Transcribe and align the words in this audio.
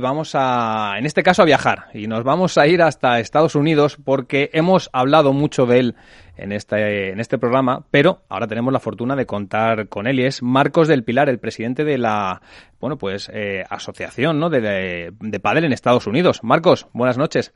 Vamos 0.00 0.34
a, 0.34 0.98
en 0.98 1.06
este 1.06 1.22
caso, 1.22 1.42
a 1.42 1.44
viajar 1.44 1.84
y 1.94 2.08
nos 2.08 2.24
vamos 2.24 2.58
a 2.58 2.66
ir 2.66 2.82
hasta 2.82 3.20
Estados 3.20 3.54
Unidos 3.54 3.96
porque 4.04 4.50
hemos 4.52 4.90
hablado 4.92 5.32
mucho 5.32 5.66
de 5.66 5.78
él 5.78 5.94
en 6.36 6.50
este, 6.50 7.12
en 7.12 7.20
este 7.20 7.38
programa, 7.38 7.84
pero 7.92 8.22
ahora 8.28 8.48
tenemos 8.48 8.72
la 8.72 8.80
fortuna 8.80 9.14
de 9.14 9.24
contar 9.24 9.86
con 9.86 10.08
él 10.08 10.18
y 10.18 10.24
es 10.24 10.42
Marcos 10.42 10.88
del 10.88 11.04
Pilar, 11.04 11.28
el 11.28 11.38
presidente 11.38 11.84
de 11.84 11.98
la, 11.98 12.42
bueno, 12.80 12.98
pues, 12.98 13.30
eh, 13.32 13.62
asociación, 13.70 14.40
¿no? 14.40 14.50
De, 14.50 14.60
de, 14.60 15.12
de 15.16 15.38
Padel 15.38 15.64
en 15.64 15.72
Estados 15.72 16.08
Unidos. 16.08 16.42
Marcos, 16.42 16.88
buenas 16.92 17.16
noches. 17.16 17.54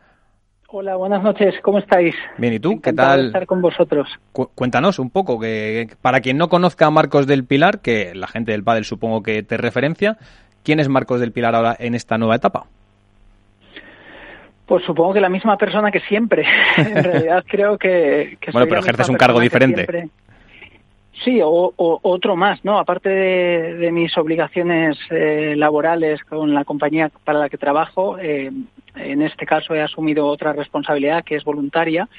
Hola, 0.70 0.96
buenas 0.96 1.22
noches. 1.22 1.54
¿Cómo 1.62 1.78
estáis? 1.78 2.14
Bien, 2.36 2.52
¿y 2.52 2.60
tú? 2.60 2.72
Encantado 2.72 3.08
¿Qué 3.08 3.14
tal? 3.14 3.20
De 3.20 3.26
estar 3.28 3.46
con 3.46 3.62
vosotros. 3.62 4.06
Cu 4.32 4.50
cuéntanos 4.54 4.98
un 4.98 5.08
poco, 5.08 5.40
que, 5.40 5.88
para 6.02 6.20
quien 6.20 6.36
no 6.36 6.50
conozca 6.50 6.86
a 6.86 6.90
Marcos 6.90 7.26
del 7.26 7.46
Pilar, 7.46 7.80
que 7.80 8.14
la 8.14 8.26
gente 8.26 8.52
del 8.52 8.62
Padel 8.62 8.84
supongo 8.84 9.22
que 9.22 9.42
te 9.42 9.56
referencia, 9.56 10.18
¿quién 10.68 10.80
es 10.80 10.88
Marcos 10.90 11.18
del 11.18 11.32
Pilar 11.32 11.54
ahora 11.54 11.74
en 11.78 11.94
esta 11.94 12.18
nueva 12.18 12.34
etapa? 12.34 12.66
Pues 14.66 14.84
supongo 14.84 15.14
que 15.14 15.20
la 15.22 15.30
misma 15.30 15.56
persona 15.56 15.90
que 15.90 16.00
siempre. 16.00 16.44
en 16.76 17.04
realidad 17.04 17.42
creo 17.48 17.78
que... 17.78 18.36
que 18.38 18.50
bueno, 18.50 18.66
pero 18.68 18.80
ejerces 18.82 19.08
un 19.08 19.16
cargo 19.16 19.40
diferente. 19.40 19.86
Siempre... 19.86 20.08
Sí, 21.24 21.40
o, 21.42 21.72
o, 21.74 22.00
otro 22.02 22.36
más, 22.36 22.62
¿no? 22.66 22.78
Aparte 22.78 23.08
de, 23.08 23.74
de 23.76 23.90
mis 23.90 24.16
obligaciones 24.18 24.98
eh, 25.08 25.54
laborales 25.56 26.22
con 26.24 26.52
la 26.52 26.66
compañía 26.66 27.10
para 27.24 27.38
la 27.38 27.48
que 27.48 27.56
trabajo, 27.56 28.18
eh, 28.18 28.52
en 28.94 29.22
este 29.22 29.46
caso 29.46 29.74
he 29.74 29.80
asumido 29.80 30.26
otra 30.26 30.52
responsabilidad 30.52 31.24
que 31.24 31.36
es 31.36 31.44
voluntaria. 31.44 32.10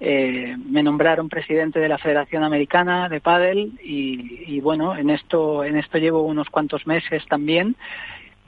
Eh, 0.00 0.56
me 0.68 0.82
nombraron 0.82 1.28
presidente 1.28 1.78
de 1.78 1.88
la 1.88 1.98
Federación 1.98 2.42
Americana 2.42 3.08
de 3.08 3.20
Padel 3.20 3.72
y, 3.82 4.44
y, 4.46 4.60
bueno, 4.60 4.96
en 4.96 5.08
esto, 5.08 5.64
en 5.64 5.76
esto 5.76 5.98
llevo 5.98 6.22
unos 6.22 6.50
cuantos 6.50 6.86
meses 6.86 7.24
también 7.26 7.76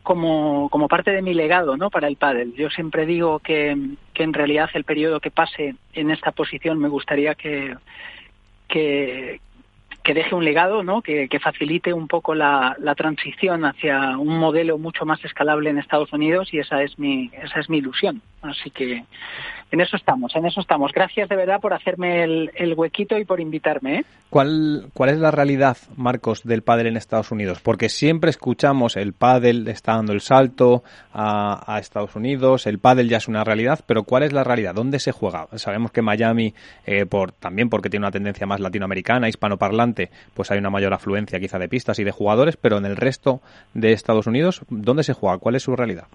como, 0.07 0.69
como 0.71 0.87
parte 0.87 1.11
de 1.11 1.21
mi 1.21 1.35
legado 1.35 1.77
¿no? 1.77 1.91
para 1.91 2.07
el 2.07 2.17
pádel. 2.17 2.55
Yo 2.55 2.71
siempre 2.71 3.07
digo 3.07 3.41
que, 3.41 3.77
que 4.15 4.23
en 4.23 4.33
realidad 4.33 4.71
el 4.75 4.85
periodo 4.85 5.19
que 5.19 5.33
pase 5.33 5.75
en 5.95 6.11
esta 6.13 6.31
posición 6.31 6.79
me 6.79 6.89
gustaría 6.89 7.35
que, 7.35 7.75
que, 8.69 9.41
que 10.07 10.15
deje 10.15 10.37
un 10.37 10.45
legado, 10.45 10.85
¿no? 10.85 11.03
que, 11.03 11.29
facilite 11.43 11.93
un 11.93 12.07
poco 12.07 12.33
la, 12.33 12.77
la, 12.79 12.95
transición 12.95 13.65
hacia 13.65 14.17
un 14.17 14.39
modelo 14.39 14.79
mucho 14.79 15.05
más 15.05 15.23
escalable 15.25 15.69
en 15.69 15.79
Estados 15.79 16.13
Unidos 16.13 16.49
y 16.53 16.61
esa 16.61 16.81
es 16.85 16.97
mi, 16.97 17.29
esa 17.43 17.59
es 17.59 17.69
mi 17.69 17.79
ilusión. 17.79 18.23
Así 18.41 18.71
que 18.71 19.05
en 19.73 19.81
eso 19.81 19.97
estamos, 19.97 20.35
en 20.37 20.47
eso 20.47 20.61
estamos. 20.61 20.93
Gracias 20.93 21.29
de 21.29 21.35
verdad 21.35 21.61
por 21.61 21.75
hacerme 21.75 22.23
el, 22.23 22.53
el 22.55 22.75
huequito 22.75 23.19
y 23.19 23.25
por 23.25 23.41
invitarme. 23.41 23.97
¿eh? 23.97 24.05
¿Cuál, 24.31 24.91
¿Cuál 24.95 25.11
es 25.11 25.19
la 25.19 25.31
realidad, 25.31 25.77
Marcos, 25.97 26.45
del 26.45 26.63
pádel 26.63 26.87
en 26.87 26.97
Estados 26.97 27.33
Unidos? 27.33 27.61
Porque 27.61 27.89
siempre 27.89 28.31
escuchamos 28.31 28.97
el 28.97 29.13
pádel 29.13 29.67
está 29.69 29.97
dando 29.97 30.13
el 30.13 30.21
salto 30.21 30.85
a, 31.13 31.75
a, 31.75 31.79
Estados 31.79 32.15
Unidos, 32.15 32.67
el 32.67 32.79
pádel 32.79 33.09
ya 33.09 33.17
es 33.17 33.29
una 33.29 33.45
realidad, 33.45 33.81
pero 33.87 34.05
¿cuál 34.05 34.23
es 34.23 34.33
la 34.33 34.45
realidad? 34.45 34.75
¿Dónde 34.75 35.01
se 35.01 35.13
juega? 35.13 35.49
Sabemos 35.57 35.91
que 35.91 36.03
Miami, 36.03 36.55
eh, 36.87 37.07
por, 37.07 37.33
también 37.33 37.69
porque 37.69 37.91
tiene 37.91 38.05
una 38.05 38.13
tendencia 38.13 38.47
más 38.47 38.61
latinoamericana, 38.61 39.29
hispanoparlante, 39.29 39.96
pues 40.35 40.51
hay 40.51 40.59
una 40.59 40.71
mayor 40.71 40.95
afluencia 40.95 41.41
quizá 41.41 41.59
de 41.59 41.69
pistas 41.69 41.99
y 41.99 42.05
de 42.05 42.13
jugadores, 42.13 42.57
pero 42.57 42.79
en 42.79 42.87
el 42.87 42.97
resto 42.97 43.41
de 43.75 43.93
Estados 43.93 44.27
Unidos, 44.27 44.63
¿dónde 44.69 45.03
se 45.03 45.13
juega? 45.13 45.39
¿Cuál 45.39 45.57
es 45.57 45.63
su 45.63 45.75
realidad? 45.77 46.07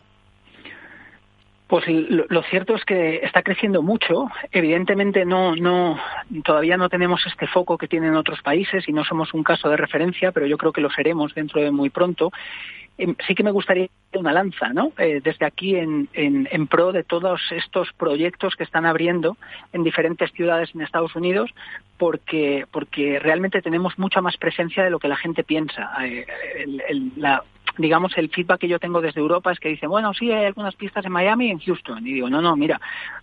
Pues 1.71 1.85
lo, 1.87 2.25
lo, 2.27 2.43
cierto 2.43 2.75
es 2.75 2.83
que 2.83 3.21
está 3.23 3.43
creciendo 3.43 3.81
mucho. 3.81 4.27
Evidentemente 4.51 5.23
no, 5.23 5.55
no, 5.55 5.97
todavía 6.43 6.75
no 6.75 6.89
tenemos 6.89 7.25
este 7.25 7.47
foco 7.47 7.77
que 7.77 7.87
tienen 7.87 8.15
otros 8.15 8.41
países 8.41 8.89
y 8.89 8.91
no 8.91 9.05
somos 9.05 9.33
un 9.33 9.41
caso 9.41 9.69
de 9.69 9.77
referencia, 9.77 10.33
pero 10.33 10.45
yo 10.47 10.57
creo 10.57 10.73
que 10.73 10.81
lo 10.81 10.89
seremos 10.91 11.33
dentro 11.33 11.61
de 11.61 11.71
muy 11.71 11.89
pronto. 11.89 12.29
Eh, 12.97 13.13
sí 13.27 13.35
que 13.35 13.43
me 13.43 13.51
gustaría 13.51 13.87
una 14.13 14.33
lanza, 14.33 14.69
¿no? 14.73 14.91
Eh, 14.97 15.21
desde 15.23 15.45
aquí 15.45 15.75
en, 15.75 16.09
en, 16.13 16.47
en, 16.51 16.67
pro 16.67 16.91
de 16.91 17.03
todos 17.03 17.41
estos 17.51 17.91
proyectos 17.93 18.55
que 18.55 18.63
están 18.63 18.85
abriendo 18.85 19.37
en 19.71 19.83
diferentes 19.83 20.31
ciudades 20.31 20.69
en 20.75 20.81
Estados 20.81 21.15
Unidos, 21.15 21.49
porque 21.97 22.65
porque 22.71 23.19
realmente 23.19 23.61
tenemos 23.61 23.97
mucha 23.97 24.21
más 24.21 24.37
presencia 24.37 24.83
de 24.83 24.89
lo 24.89 24.99
que 24.99 25.07
la 25.07 25.15
gente 25.15 25.43
piensa. 25.43 25.91
Eh, 26.05 26.25
el, 26.89 27.11
la, 27.15 27.43
digamos, 27.77 28.17
el 28.17 28.29
feedback 28.29 28.61
que 28.61 28.67
yo 28.67 28.79
tengo 28.79 29.01
desde 29.01 29.19
Europa 29.19 29.51
es 29.51 29.59
que 29.59 29.69
dicen, 29.69 29.89
bueno, 29.89 30.13
sí, 30.13 30.31
hay 30.31 30.45
algunas 30.45 30.75
pistas 30.75 31.05
en 31.05 31.11
Miami 31.11 31.47
y 31.47 31.51
en 31.51 31.59
Houston. 31.59 32.05
Y 32.05 32.13
digo, 32.13 32.29
no, 32.29 32.41
no, 32.41 32.55
mira, 32.55 32.79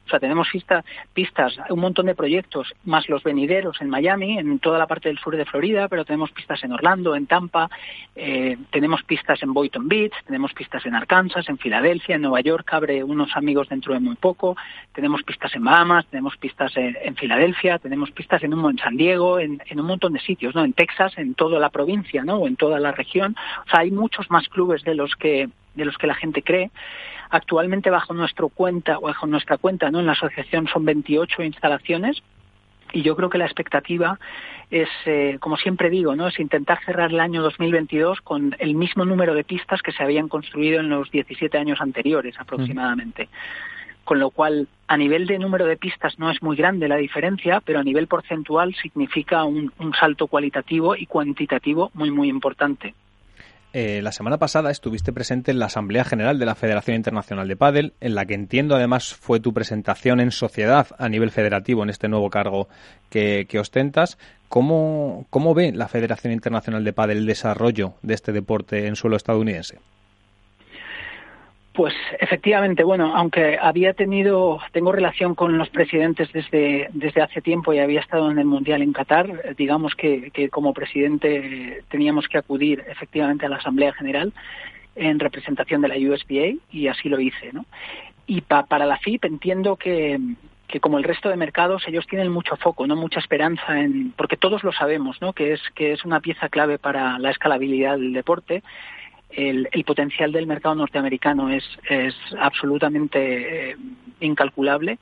o 0.07 0.11
sea, 0.11 0.19
tenemos 0.19 0.49
pista, 0.51 0.85
pistas, 1.13 1.59
un 1.71 1.81
montón 1.81 2.07
de 2.07 2.15
proyectos, 2.15 2.75
más 2.85 3.09
los 3.09 3.23
venideros 3.23 3.81
en 3.81 3.91
Miami, 3.91 4.39
en 4.39 4.59
toda 4.59 4.79
la 4.79 4.87
parte 4.87 5.09
del 5.09 5.19
sur 5.19 5.37
de 5.37 5.45
Florida, 5.45 5.89
pero 5.89 6.05
tenemos 6.05 6.31
pistas 6.33 6.63
en 6.65 6.73
Orlando, 6.73 7.15
en 7.15 7.27
Tampa, 7.27 7.69
eh, 8.17 8.57
tenemos 8.71 9.03
pistas 9.03 9.43
en 9.43 9.53
Boynton 9.53 9.89
Beach, 9.89 10.13
tenemos 10.27 10.53
pistas 10.55 10.85
en 10.87 10.95
Arkansas, 10.95 11.49
en 11.49 11.59
Filadelfia, 11.59 12.17
en 12.17 12.23
Nueva 12.23 12.41
York, 12.41 12.69
abre 12.73 13.05
unos 13.05 13.37
amigos 13.37 13.69
dentro 13.69 13.93
de 13.93 14.01
muy 14.01 14.17
poco, 14.17 14.57
tenemos 14.93 15.23
pistas 15.23 15.55
en 15.55 15.65
Bahamas, 15.65 16.07
tenemos 16.07 16.37
pistas 16.37 16.73
en, 16.77 17.17
Filadelfia, 17.17 17.79
tenemos 17.79 18.11
pistas 18.11 18.43
en, 18.43 18.55
un, 18.55 18.79
San 18.79 18.97
Diego, 18.97 19.39
en, 19.39 19.63
en, 19.67 19.81
un 19.81 19.87
montón 19.87 20.13
de 20.13 20.21
sitios, 20.21 20.55
¿no? 20.55 20.65
En 20.65 20.73
Texas, 20.73 21.13
en 21.19 21.35
toda 21.35 21.59
la 21.59 21.71
provincia, 21.71 22.25
¿no? 22.25 22.37
O 22.37 22.47
en 22.47 22.57
toda 22.57 22.79
la 22.81 22.93
región. 22.93 23.37
O 23.67 23.71
sea, 23.71 23.81
hay 23.81 23.91
muchos 23.91 24.31
más 24.31 24.38
clubes 24.49 24.84
de 24.84 24.94
los 24.94 25.16
que 25.16 25.49
de 25.75 25.84
los 25.84 25.97
que 25.97 26.06
la 26.06 26.15
gente 26.15 26.43
cree. 26.43 26.71
Actualmente 27.31 27.88
bajo 27.88 28.12
nuestro 28.15 28.49
cuenta 28.49 28.99
o 28.99 29.03
bajo 29.03 29.26
nuestra 29.26 29.59
cuenta, 29.59 29.91
¿no? 29.91 30.00
En 30.00 30.06
la 30.06 30.12
asociación 30.12 30.66
son 30.66 30.84
28 30.84 31.43
instalaciones 31.43 32.22
y 32.93 33.03
yo 33.03 33.16
creo 33.16 33.28
que 33.28 33.38
la 33.38 33.44
expectativa 33.44 34.19
es, 34.71 34.88
eh, 35.06 35.38
como 35.41 35.56
siempre 35.56 35.91
digo, 35.91 36.15
¿no? 36.15 36.28
es 36.28 36.38
intentar 36.38 36.78
cerrar 36.84 37.10
el 37.10 37.21
año 37.21 37.43
2022 37.43 38.21
con 38.21 38.54
el 38.59 38.75
mismo 38.75 39.04
número 39.04 39.34
de 39.34 39.44
pistas 39.44 39.82
que 39.82 39.93
se 39.93 40.03
habían 40.03 40.28
construido 40.28 40.81
en 40.81 40.88
los 40.88 41.10
17 41.10 41.56
años 41.59 41.81
anteriores 41.81 42.34
aproximadamente. 42.38 43.25
Mm. 43.25 43.28
Con 44.05 44.20
lo 44.20 44.31
cual, 44.31 44.69
a 44.87 44.97
nivel 44.97 45.26
de 45.26 45.38
número 45.38 45.66
de 45.66 45.76
pistas 45.76 46.19
no 46.19 46.31
es 46.31 46.43
muy 46.43 46.56
grande 46.56 46.88
la 46.88 46.97
diferencia, 46.97 47.60
pero 47.62 47.78
a 47.78 47.84
nivel 47.84 48.06
porcentual 48.06 48.75
significa 48.75 49.44
un, 49.44 49.70
un 49.78 49.93
salto 49.93 50.28
cualitativo 50.28 50.97
y 50.97 51.05
cuantitativo 51.05 51.91
muy, 51.93 52.10
muy 52.10 52.31
importante. 52.31 52.94
Eh, 53.75 54.01
la 54.03 54.12
semana 54.12 54.39
pasada 54.39 54.71
estuviste 54.71 55.12
presente 55.12 55.51
en 55.51 55.59
la 55.59 55.67
Asamblea 55.67 56.05
General 56.05 56.39
de 56.39 56.47
la 56.47 56.55
Federación 56.55 56.97
Internacional 56.97 57.49
de 57.49 57.56
Padel, 57.56 57.93
en 58.01 58.15
la 58.15 58.25
que 58.25 58.33
entiendo 58.33 58.75
además 58.75 59.15
fue 59.15 59.41
tu 59.41 59.53
presentación 59.53 60.21
en 60.21 60.31
sociedad 60.31 60.87
a 60.97 61.09
nivel 61.11 61.31
federativo 61.31 61.83
en 61.83 61.91
este 61.91 62.09
nuevo 62.09 62.31
cargo 62.31 62.69
que, 63.11 63.47
que 63.47 63.59
ostentas. 63.59 64.17
¿Cómo, 64.49 65.27
¿Cómo 65.29 65.53
ve 65.53 65.73
la 65.73 65.89
Federación 65.89 66.33
Internacional 66.33 66.83
de 66.83 66.95
Padel 66.95 67.19
el 67.19 67.27
desarrollo 67.27 67.95
de 68.01 68.15
este 68.15 68.33
deporte 68.33 68.87
en 68.87 68.97
suelo 68.97 69.17
estadounidense? 69.17 69.79
Pues 71.78 71.94
efectivamente, 72.19 72.83
bueno, 72.83 73.15
aunque 73.15 73.56
había 73.56 73.93
tenido, 73.93 74.59
tengo 74.72 74.91
relación 74.91 75.37
con 75.37 75.59
los 75.59 75.69
presidentes 75.69 76.28
desde, 76.33 76.89
desde 76.93 77.22
hace 77.22 77.41
tiempo 77.41 77.72
y 77.72 77.78
había 77.78 78.00
estado 78.00 78.33
en 78.33 78.41
el 78.41 78.47
Mundial 78.47 78.83
en 78.83 78.93
Qatar, 78.93 79.55
digamos 79.56 79.94
que, 79.94 80.33
que 80.33 80.49
como 80.49 80.75
presidente 80.75 81.84
teníamos 81.88 82.27
que 82.27 82.38
acudir 82.38 82.83
efectivamente 82.88 83.47
a 83.47 83.49
la 83.49 83.59
Asamblea 83.59 83.93
General 83.93 84.33
en 84.97 85.21
representación 85.21 85.81
de 85.81 85.87
la 85.87 85.94
USBA 85.94 86.59
y 86.72 86.88
así 86.88 87.09
lo 87.09 87.21
hice, 87.21 87.53
¿no? 87.53 87.65
Y 88.27 88.41
pa, 88.41 88.67
para 88.67 88.84
la 88.84 88.99
FIP 88.99 89.27
entiendo 89.27 89.77
que, 89.77 90.19
que 90.67 90.81
como 90.81 90.99
el 90.99 91.05
resto 91.05 91.28
de 91.28 91.37
mercados 91.37 91.84
ellos 91.87 92.09
tienen 92.09 92.33
mucho 92.33 92.56
foco, 92.56 92.88
no 92.88 92.97
mucha 92.97 93.21
esperanza 93.21 93.81
en 93.81 94.11
porque 94.17 94.37
todos 94.37 94.65
lo 94.65 94.72
sabemos, 94.72 95.21
¿no? 95.21 95.33
Que 95.33 95.53
es 95.53 95.61
que 95.77 95.93
es 95.93 96.05
una 96.05 96.19
pieza 96.19 96.49
clave 96.49 96.81
para 96.81 97.21
la 97.21 97.31
escalabilidad 97.31 97.99
del 97.99 98.15
deporte 98.15 98.65
el, 99.31 99.69
el, 99.72 99.84
potencial 99.84 100.33
del 100.33 100.47
mercado 100.47 100.75
norteamericano 100.75 101.50
es, 101.50 101.65
es 101.89 102.15
absolutamente 102.39 103.71
eh, 103.71 103.77
incalculable. 104.21 104.99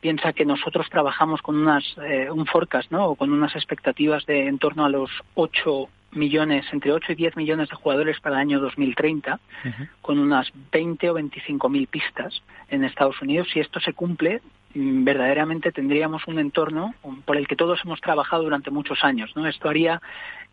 Piensa 0.00 0.32
que 0.32 0.44
nosotros 0.44 0.88
trabajamos 0.90 1.40
con 1.40 1.56
unas, 1.56 1.82
eh, 2.04 2.30
un 2.30 2.46
forecast, 2.46 2.90
¿no? 2.90 3.06
O 3.06 3.16
con 3.16 3.32
unas 3.32 3.56
expectativas 3.56 4.26
de 4.26 4.48
en 4.48 4.58
torno 4.58 4.84
a 4.84 4.90
los 4.90 5.10
8 5.34 5.88
millones, 6.12 6.66
entre 6.72 6.92
8 6.92 7.12
y 7.12 7.14
10 7.16 7.36
millones 7.36 7.68
de 7.70 7.76
jugadores 7.76 8.20
para 8.20 8.36
el 8.36 8.42
año 8.42 8.60
2030, 8.60 9.34
uh 9.34 9.68
-huh. 9.68 9.88
con 10.02 10.18
unas 10.18 10.52
20 10.70 11.10
o 11.10 11.14
25 11.14 11.68
mil 11.68 11.86
pistas 11.86 12.42
en 12.68 12.84
Estados 12.84 13.20
Unidos. 13.22 13.48
Si 13.52 13.60
esto 13.60 13.80
se 13.80 13.94
cumple, 13.94 14.40
verdaderamente 14.74 15.72
tendríamos 15.72 16.26
un 16.26 16.38
entorno 16.38 16.94
por 17.24 17.36
el 17.36 17.46
que 17.46 17.56
todos 17.56 17.80
hemos 17.84 18.00
trabajado 18.00 18.42
durante 18.42 18.70
muchos 18.70 19.04
años. 19.04 19.30
¿no? 19.36 19.46
Esto 19.46 19.68
haría 19.68 20.00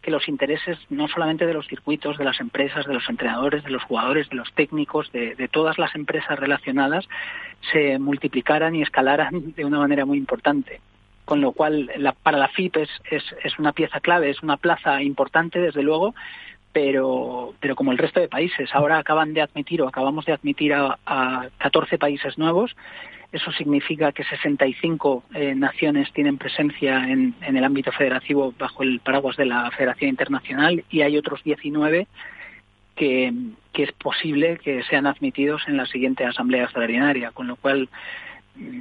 que 0.01 0.11
los 0.11 0.27
intereses 0.27 0.77
no 0.89 1.07
solamente 1.07 1.45
de 1.45 1.53
los 1.53 1.67
circuitos, 1.67 2.17
de 2.17 2.25
las 2.25 2.39
empresas, 2.39 2.85
de 2.85 2.93
los 2.93 3.07
entrenadores, 3.09 3.63
de 3.63 3.69
los 3.69 3.83
jugadores, 3.83 4.29
de 4.29 4.35
los 4.35 4.51
técnicos, 4.53 5.11
de, 5.11 5.49
todas 5.51 5.77
las 5.77 5.93
empresas 5.95 6.39
relacionadas, 6.39 7.07
se 7.71 7.99
multiplicaran 7.99 8.75
y 8.75 8.81
escalaran 8.81 9.53
de 9.55 9.65
una 9.65 9.79
manera 9.79 10.05
muy 10.05 10.17
importante 10.17 10.81
con 11.23 11.39
lo 11.39 11.53
cual 11.53 11.89
la, 11.97 12.11
para 12.11 12.37
la 12.37 12.49
FIP 12.49 12.77
es, 12.77 12.89
es, 13.09 13.57
una 13.57 13.71
pieza 13.71 14.01
clave, 14.01 14.31
es 14.31 14.43
una 14.43 14.57
plaza 14.57 15.01
importante, 15.01 15.59
desde 15.59 15.81
luego, 15.81 16.13
pero, 16.73 17.53
pero 17.59 17.75
como 17.75 17.91
el 17.91 17.97
resto 17.97 18.19
de 18.19 18.27
países. 18.27 18.69
Ahora 18.73 18.97
acaban 18.97 19.33
de 19.33 19.41
admitir 19.41 19.81
o 19.81 19.87
acabamos 19.87 20.25
de 20.25 20.33
admitir 20.33 20.73
a, 20.73 20.97
a 21.05 21.47
14 21.57 21.97
países 21.97 22.37
nuevos. 22.37 22.75
Eso 23.31 23.51
significa 23.53 24.11
que 24.11 24.25
65 24.25 25.23
eh, 25.33 25.55
naciones 25.55 26.11
tienen 26.11 26.37
presencia 26.37 27.09
en, 27.09 27.33
en, 27.41 27.55
el 27.55 27.63
ámbito 27.63 27.91
federativo 27.93 28.53
bajo 28.57 28.83
el 28.83 28.99
paraguas 28.99 29.37
de 29.37 29.45
la 29.45 29.71
Federación 29.71 30.09
Internacional 30.09 30.83
y 30.89 31.01
hay 31.01 31.17
otros 31.17 31.41
19 31.43 32.07
que, 32.95 33.33
que 33.71 33.83
es 33.83 33.91
posible 33.93 34.57
que 34.57 34.83
sean 34.83 35.07
admitidos 35.07 35.63
en 35.67 35.77
la 35.77 35.85
siguiente 35.85 36.25
asamblea 36.25 36.65
extraordinaria, 36.65 37.31
con 37.31 37.47
lo 37.47 37.55
cual 37.55 37.87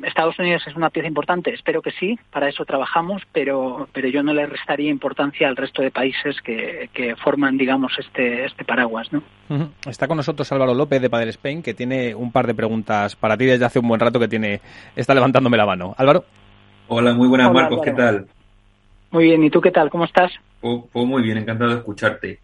Estados 0.05 0.39
Unidos 0.39 0.63
es 0.67 0.75
una 0.75 0.91
pieza 0.91 1.09
importante, 1.09 1.55
espero 1.55 1.81
que 1.81 1.93
sí, 1.93 2.19
para 2.33 2.49
eso 2.49 2.65
trabajamos, 2.65 3.23
pero, 3.33 3.89
pero 3.93 4.09
yo 4.09 4.23
no 4.23 4.35
le 4.35 4.47
restaría 4.47 4.91
importancia 4.91 5.49
al 5.49 5.57
resto 5.57 5.83
de 5.83 5.91
países 5.91 6.37
que, 6.43 6.91
que 6.93 7.17
forman, 7.17 7.57
digamos, 7.57 7.93
este, 7.99 8.45
este 8.45 8.65
paraguas. 8.65 9.13
¿no? 9.13 9.23
Está 9.87 10.09
con 10.09 10.17
nosotros 10.17 10.51
Álvaro 10.53 10.75
López 10.75 11.01
de 11.01 11.11
Padre 11.11 11.31
Spain, 11.31 11.63
que 11.63 11.75
tiene 11.75 12.15
un 12.15 12.33
par 12.33 12.47
de 12.47 12.55
preguntas 12.55 13.17
para 13.17 13.37
ti 13.37 13.47
desde 13.47 13.65
hace 13.65 13.79
un 13.79 13.89
buen 13.89 14.01
rato 14.01 14.19
que 14.19 14.29
tiene 14.29 14.61
está 14.97 15.15
levantándome 15.15 15.57
la 15.57 15.67
mano. 15.67 15.95
Álvaro. 15.97 16.25
Hola, 16.89 17.15
muy 17.15 17.29
buenas, 17.29 17.53
Marcos, 17.53 17.81
¿qué 17.85 17.93
tal? 17.93 18.27
Muy 19.13 19.25
bien, 19.25 19.45
¿y 19.45 19.51
tú 19.51 19.61
qué 19.61 19.71
tal? 19.71 19.91
¿Cómo 19.91 20.05
estás? 20.05 20.33
Pues, 20.61 20.83
pues 20.93 21.07
muy 21.07 21.23
bien, 21.23 21.39
encantado 21.39 21.71
de 21.71 21.77
escucharte. 21.79 22.41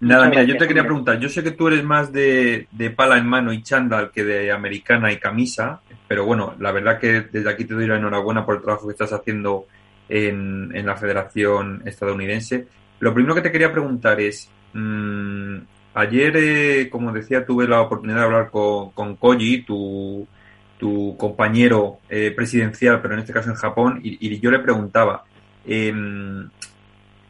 Nada, 0.00 0.28
mira, 0.28 0.44
yo 0.44 0.56
te 0.56 0.68
quería 0.68 0.84
preguntar, 0.84 1.18
yo 1.18 1.28
sé 1.28 1.42
que 1.42 1.50
tú 1.50 1.66
eres 1.66 1.82
más 1.82 2.12
de, 2.12 2.68
de, 2.70 2.90
pala 2.90 3.18
en 3.18 3.26
mano 3.26 3.52
y 3.52 3.62
chándal 3.62 4.12
que 4.12 4.22
de 4.22 4.52
americana 4.52 5.10
y 5.10 5.18
camisa, 5.18 5.80
pero 6.06 6.24
bueno, 6.24 6.54
la 6.60 6.70
verdad 6.70 7.00
que 7.00 7.22
desde 7.22 7.50
aquí 7.50 7.64
te 7.64 7.74
doy 7.74 7.88
la 7.88 7.96
enhorabuena 7.96 8.46
por 8.46 8.56
el 8.56 8.62
trabajo 8.62 8.86
que 8.86 8.92
estás 8.92 9.12
haciendo 9.12 9.66
en, 10.08 10.70
en 10.72 10.86
la 10.86 10.96
Federación 10.96 11.82
Estadounidense. 11.84 12.68
Lo 13.00 13.12
primero 13.12 13.34
que 13.34 13.40
te 13.40 13.50
quería 13.50 13.72
preguntar 13.72 14.20
es, 14.20 14.48
mmm, 14.72 15.56
ayer, 15.94 16.36
eh, 16.36 16.88
como 16.88 17.12
decía, 17.12 17.44
tuve 17.44 17.66
la 17.66 17.80
oportunidad 17.80 18.18
de 18.18 18.24
hablar 18.24 18.50
con, 18.50 18.90
con 18.92 19.16
Koji, 19.16 19.62
tu, 19.62 20.28
tu 20.78 21.16
compañero 21.16 21.98
eh, 22.08 22.32
presidencial, 22.36 23.02
pero 23.02 23.14
en 23.14 23.20
este 23.20 23.32
caso 23.32 23.50
en 23.50 23.56
Japón, 23.56 24.00
y, 24.04 24.16
y 24.24 24.38
yo 24.38 24.52
le 24.52 24.60
preguntaba, 24.60 25.24
eh, 25.66 25.92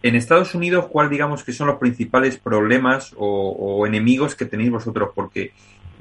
en 0.03 0.15
Estados 0.15 0.55
Unidos, 0.55 0.87
¿cuál 0.87 1.11
digamos 1.11 1.43
que 1.43 1.53
son 1.53 1.67
los 1.67 1.79
principales 1.79 2.39
problemas 2.39 3.15
o, 3.17 3.51
o, 3.51 3.87
enemigos 3.87 4.35
que 4.35 4.45
tenéis 4.45 4.71
vosotros? 4.71 5.11
Porque 5.15 5.53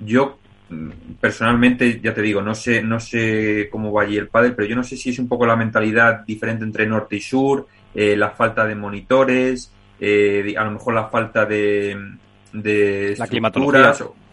yo 0.04 0.38
mm, 0.70 0.90
personalmente, 1.20 2.00
ya 2.02 2.14
te 2.14 2.22
digo, 2.22 2.42
no 2.42 2.54
sé, 2.54 2.84
no 2.84 3.00
sé 3.00 3.70
cómo 3.72 3.92
va 3.92 4.04
allí 4.04 4.18
el 4.18 4.28
padre, 4.28 4.52
pero 4.52 4.68
yo 4.68 4.76
no 4.76 4.84
sé 4.84 4.98
si 4.98 5.10
es 5.10 5.20
un 5.20 5.28
poco 5.28 5.46
la 5.46 5.56
mentalidad 5.56 6.26
diferente 6.26 6.64
entre 6.64 6.86
norte 6.86 7.16
y 7.16 7.22
sur, 7.22 7.68
eh, 7.96 8.16
la 8.16 8.30
falta 8.32 8.66
de 8.66 8.76
monitores, 8.76 9.72
eh, 10.00 10.54
a 10.58 10.64
lo 10.64 10.72
mejor 10.72 10.94
la 10.94 11.08
falta 11.08 11.46
de, 11.46 11.98
de 12.54 13.16
la 13.18 13.28
climatología. 13.28 13.94
O, 14.04 14.27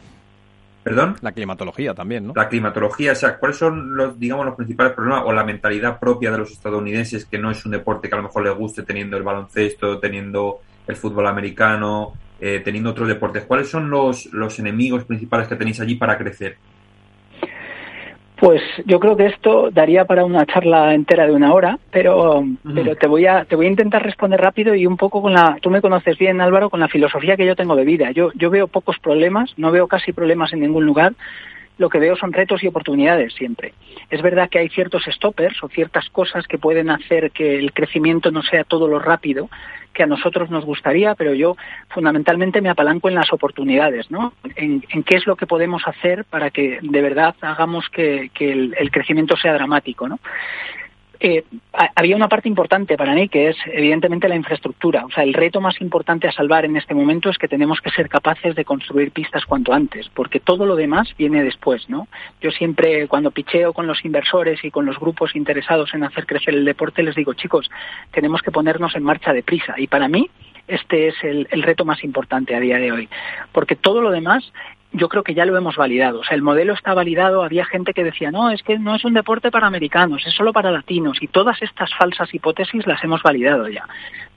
¿Perdón? 0.84 1.16
La 1.22 1.32
climatología 1.32 1.94
también, 1.94 2.26
¿no? 2.26 2.34
La 2.36 2.46
climatología, 2.46 3.12
o 3.12 3.14
sea, 3.14 3.38
¿cuáles 3.38 3.56
son 3.56 3.96
los, 3.96 4.20
digamos, 4.20 4.44
los 4.44 4.54
principales 4.54 4.92
problemas 4.92 5.22
o 5.24 5.32
la 5.32 5.42
mentalidad 5.42 5.98
propia 5.98 6.30
de 6.30 6.36
los 6.36 6.52
estadounidenses 6.52 7.24
que 7.24 7.38
no 7.38 7.50
es 7.50 7.64
un 7.64 7.72
deporte 7.72 8.06
que 8.06 8.14
a 8.14 8.18
lo 8.18 8.24
mejor 8.24 8.44
les 8.44 8.54
guste 8.54 8.82
teniendo 8.82 9.16
el 9.16 9.22
baloncesto, 9.22 9.98
teniendo 9.98 10.60
el 10.86 10.94
fútbol 10.94 11.26
americano, 11.26 12.12
eh, 12.38 12.60
teniendo 12.62 12.90
otros 12.90 13.08
deportes? 13.08 13.44
¿Cuáles 13.44 13.70
son 13.70 13.88
los, 13.88 14.26
los 14.26 14.58
enemigos 14.58 15.04
principales 15.04 15.48
que 15.48 15.56
tenéis 15.56 15.80
allí 15.80 15.94
para 15.94 16.18
crecer? 16.18 16.58
Pues 18.44 18.60
yo 18.84 19.00
creo 19.00 19.16
que 19.16 19.24
esto 19.24 19.70
daría 19.70 20.04
para 20.04 20.26
una 20.26 20.44
charla 20.44 20.92
entera 20.92 21.26
de 21.26 21.32
una 21.32 21.54
hora, 21.54 21.78
pero, 21.90 22.44
pero 22.74 22.94
te 22.94 23.06
voy 23.06 23.24
a 23.24 23.46
te 23.46 23.56
voy 23.56 23.64
a 23.64 23.70
intentar 23.70 24.02
responder 24.02 24.38
rápido 24.38 24.74
y 24.74 24.84
un 24.84 24.98
poco 24.98 25.22
con 25.22 25.32
la 25.32 25.56
tú 25.62 25.70
me 25.70 25.80
conoces 25.80 26.18
bien 26.18 26.42
Álvaro 26.42 26.68
con 26.68 26.80
la 26.80 26.88
filosofía 26.88 27.38
que 27.38 27.46
yo 27.46 27.56
tengo 27.56 27.74
de 27.74 27.86
vida. 27.86 28.10
Yo 28.10 28.32
yo 28.34 28.50
veo 28.50 28.68
pocos 28.68 28.98
problemas, 28.98 29.54
no 29.56 29.70
veo 29.70 29.88
casi 29.88 30.12
problemas 30.12 30.52
en 30.52 30.60
ningún 30.60 30.84
lugar. 30.84 31.14
Lo 31.76 31.88
que 31.88 31.98
veo 31.98 32.16
son 32.16 32.32
retos 32.32 32.62
y 32.62 32.68
oportunidades 32.68 33.34
siempre. 33.34 33.74
Es 34.10 34.22
verdad 34.22 34.48
que 34.48 34.58
hay 34.58 34.68
ciertos 34.68 35.04
stoppers 35.04 35.62
o 35.62 35.68
ciertas 35.68 36.08
cosas 36.10 36.46
que 36.46 36.58
pueden 36.58 36.88
hacer 36.88 37.30
que 37.32 37.58
el 37.58 37.72
crecimiento 37.72 38.30
no 38.30 38.42
sea 38.42 38.64
todo 38.64 38.86
lo 38.88 38.98
rápido 38.98 39.48
que 39.94 40.02
a 40.02 40.06
nosotros 40.06 40.50
nos 40.50 40.64
gustaría, 40.64 41.14
pero 41.14 41.34
yo 41.34 41.56
fundamentalmente 41.88 42.60
me 42.60 42.68
apalanco 42.68 43.08
en 43.08 43.14
las 43.14 43.32
oportunidades, 43.32 44.10
¿no? 44.10 44.34
En, 44.56 44.82
qué 45.04 45.16
es 45.16 45.26
lo 45.26 45.36
que 45.36 45.46
podemos 45.46 45.86
hacer 45.86 46.24
para 46.24 46.50
que 46.50 46.80
de 46.82 47.00
verdad 47.00 47.34
hagamos 47.40 47.88
que, 47.88 48.30
que 48.34 48.50
el, 48.50 48.74
el, 48.76 48.90
crecimiento 48.90 49.36
sea 49.36 49.54
dramático, 49.54 50.08
¿no? 50.08 50.18
Eh, 51.26 51.42
había 51.96 52.16
una 52.16 52.28
parte 52.28 52.50
importante 52.50 52.98
para 52.98 53.14
mí 53.14 53.30
que 53.30 53.48
es 53.48 53.56
evidentemente 53.72 54.28
la 54.28 54.36
infraestructura. 54.36 55.06
O 55.06 55.10
sea, 55.10 55.24
el 55.24 55.32
reto 55.32 55.58
más 55.58 55.80
importante 55.80 56.28
a 56.28 56.32
salvar 56.32 56.66
en 56.66 56.76
este 56.76 56.92
momento 56.92 57.30
es 57.30 57.38
que 57.38 57.48
tenemos 57.48 57.80
que 57.80 57.88
ser 57.88 58.10
capaces 58.10 58.54
de 58.54 58.66
construir 58.66 59.10
pistas 59.10 59.46
cuanto 59.46 59.72
antes, 59.72 60.10
porque 60.10 60.38
todo 60.38 60.66
lo 60.66 60.76
demás 60.76 61.14
viene 61.16 61.42
después, 61.42 61.88
¿no? 61.88 62.08
Yo 62.42 62.50
siempre 62.50 63.08
cuando 63.08 63.30
picheo 63.30 63.72
con 63.72 63.86
los 63.86 64.04
inversores 64.04 64.62
y 64.64 64.70
con 64.70 64.84
los 64.84 65.00
grupos 65.00 65.34
interesados 65.34 65.94
en 65.94 66.04
hacer 66.04 66.26
crecer 66.26 66.52
el 66.52 66.66
deporte 66.66 67.02
les 67.02 67.14
digo, 67.14 67.32
chicos, 67.32 67.70
tenemos 68.12 68.42
que 68.42 68.52
ponernos 68.52 68.94
en 68.94 69.02
marcha 69.02 69.32
deprisa. 69.32 69.76
Y 69.78 69.86
para 69.86 70.08
mí 70.08 70.28
este 70.68 71.08
es 71.08 71.14
el, 71.22 71.48
el 71.50 71.62
reto 71.62 71.86
más 71.86 72.04
importante 72.04 72.54
a 72.54 72.60
día 72.60 72.76
de 72.76 72.92
hoy, 72.92 73.08
porque 73.52 73.76
todo 73.76 74.02
lo 74.02 74.10
demás 74.10 74.52
yo 74.94 75.08
creo 75.08 75.24
que 75.24 75.34
ya 75.34 75.44
lo 75.44 75.56
hemos 75.56 75.76
validado. 75.76 76.20
O 76.20 76.24
sea, 76.24 76.36
el 76.36 76.42
modelo 76.42 76.72
está 76.72 76.94
validado. 76.94 77.42
Había 77.42 77.64
gente 77.64 77.92
que 77.92 78.04
decía, 78.04 78.30
no, 78.30 78.50
es 78.50 78.62
que 78.62 78.78
no 78.78 78.94
es 78.94 79.04
un 79.04 79.12
deporte 79.12 79.50
para 79.50 79.66
americanos, 79.66 80.24
es 80.24 80.34
solo 80.34 80.52
para 80.52 80.70
latinos. 80.70 81.18
Y 81.20 81.26
todas 81.26 81.60
estas 81.62 81.92
falsas 81.94 82.32
hipótesis 82.32 82.86
las 82.86 83.02
hemos 83.02 83.22
validado 83.22 83.68
ya. 83.68 83.86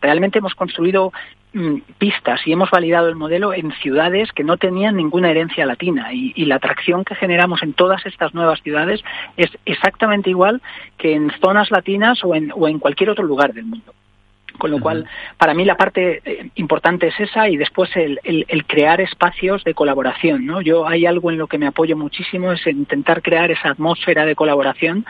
Realmente 0.01 0.39
hemos 0.39 0.55
construido 0.55 1.13
mmm, 1.53 1.77
pistas 1.99 2.41
y 2.45 2.53
hemos 2.53 2.71
validado 2.71 3.07
el 3.07 3.15
modelo 3.15 3.53
en 3.53 3.71
ciudades 3.73 4.31
que 4.31 4.43
no 4.43 4.57
tenían 4.57 4.95
ninguna 4.95 5.29
herencia 5.29 5.65
latina. 5.65 6.11
Y, 6.11 6.33
y, 6.35 6.45
la 6.45 6.55
atracción 6.55 7.05
que 7.05 7.15
generamos 7.15 7.61
en 7.61 7.73
todas 7.73 8.03
estas 8.07 8.33
nuevas 8.33 8.61
ciudades 8.63 9.03
es 9.37 9.51
exactamente 9.65 10.31
igual 10.31 10.61
que 10.97 11.13
en 11.13 11.29
zonas 11.39 11.69
latinas 11.69 12.23
o 12.23 12.33
en, 12.33 12.51
o 12.55 12.67
en 12.67 12.79
cualquier 12.79 13.11
otro 13.11 13.23
lugar 13.23 13.53
del 13.53 13.65
mundo. 13.65 13.93
Con 14.57 14.71
lo 14.71 14.77
uh 14.77 14.79
-huh. 14.79 14.83
cual, 14.83 15.05
para 15.37 15.53
mí 15.53 15.65
la 15.65 15.75
parte 15.75 16.21
eh, 16.25 16.49
importante 16.55 17.07
es 17.07 17.19
esa 17.19 17.49
y 17.49 17.57
después 17.57 17.89
el, 17.95 18.19
el, 18.23 18.45
el, 18.47 18.65
crear 18.65 19.01
espacios 19.01 19.63
de 19.63 19.73
colaboración. 19.73 20.45
¿no? 20.45 20.61
Yo 20.61 20.87
hay 20.87 21.05
algo 21.05 21.31
en 21.31 21.37
lo 21.37 21.47
que 21.47 21.57
me 21.57 21.67
apoyo 21.67 21.95
muchísimo, 21.97 22.51
es 22.51 22.65
intentar 22.67 23.21
crear 23.21 23.51
esa 23.51 23.69
atmósfera 23.69 24.25
de 24.25 24.35
colaboración 24.35 25.05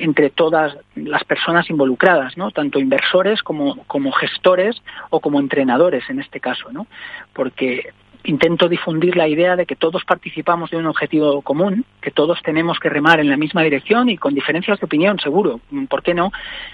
entre 0.00 0.30
todas 0.30 0.76
las 0.94 1.24
personas 1.24 1.68
involucradas, 1.68 2.36
¿no? 2.36 2.50
tanto 2.50 2.78
inversores 2.78 3.42
como, 3.42 3.84
como 3.86 4.12
gestores 4.12 4.82
o 5.10 5.20
como 5.20 5.38
entrenadores 5.38 6.08
en 6.08 6.20
este 6.20 6.40
caso, 6.40 6.72
¿no? 6.72 6.86
porque 7.34 7.92
intento 8.24 8.68
difundir 8.68 9.16
la 9.16 9.28
idea 9.28 9.56
de 9.56 9.66
que 9.66 9.76
todos 9.76 10.04
participamos 10.04 10.70
de 10.70 10.76
un 10.76 10.86
objetivo 10.86 11.42
común, 11.42 11.84
que 12.00 12.10
todos 12.10 12.40
tenemos 12.42 12.78
que 12.78 12.88
remar 12.88 13.20
en 13.20 13.28
la 13.28 13.36
misma 13.36 13.62
dirección 13.62 14.08
y 14.08 14.16
con 14.16 14.34
diferencias 14.34 14.78
de 14.78 14.86
opinión, 14.86 15.18
seguro, 15.18 15.60
¿por 15.88 16.02
qué 16.02 16.14
no? 16.14 16.32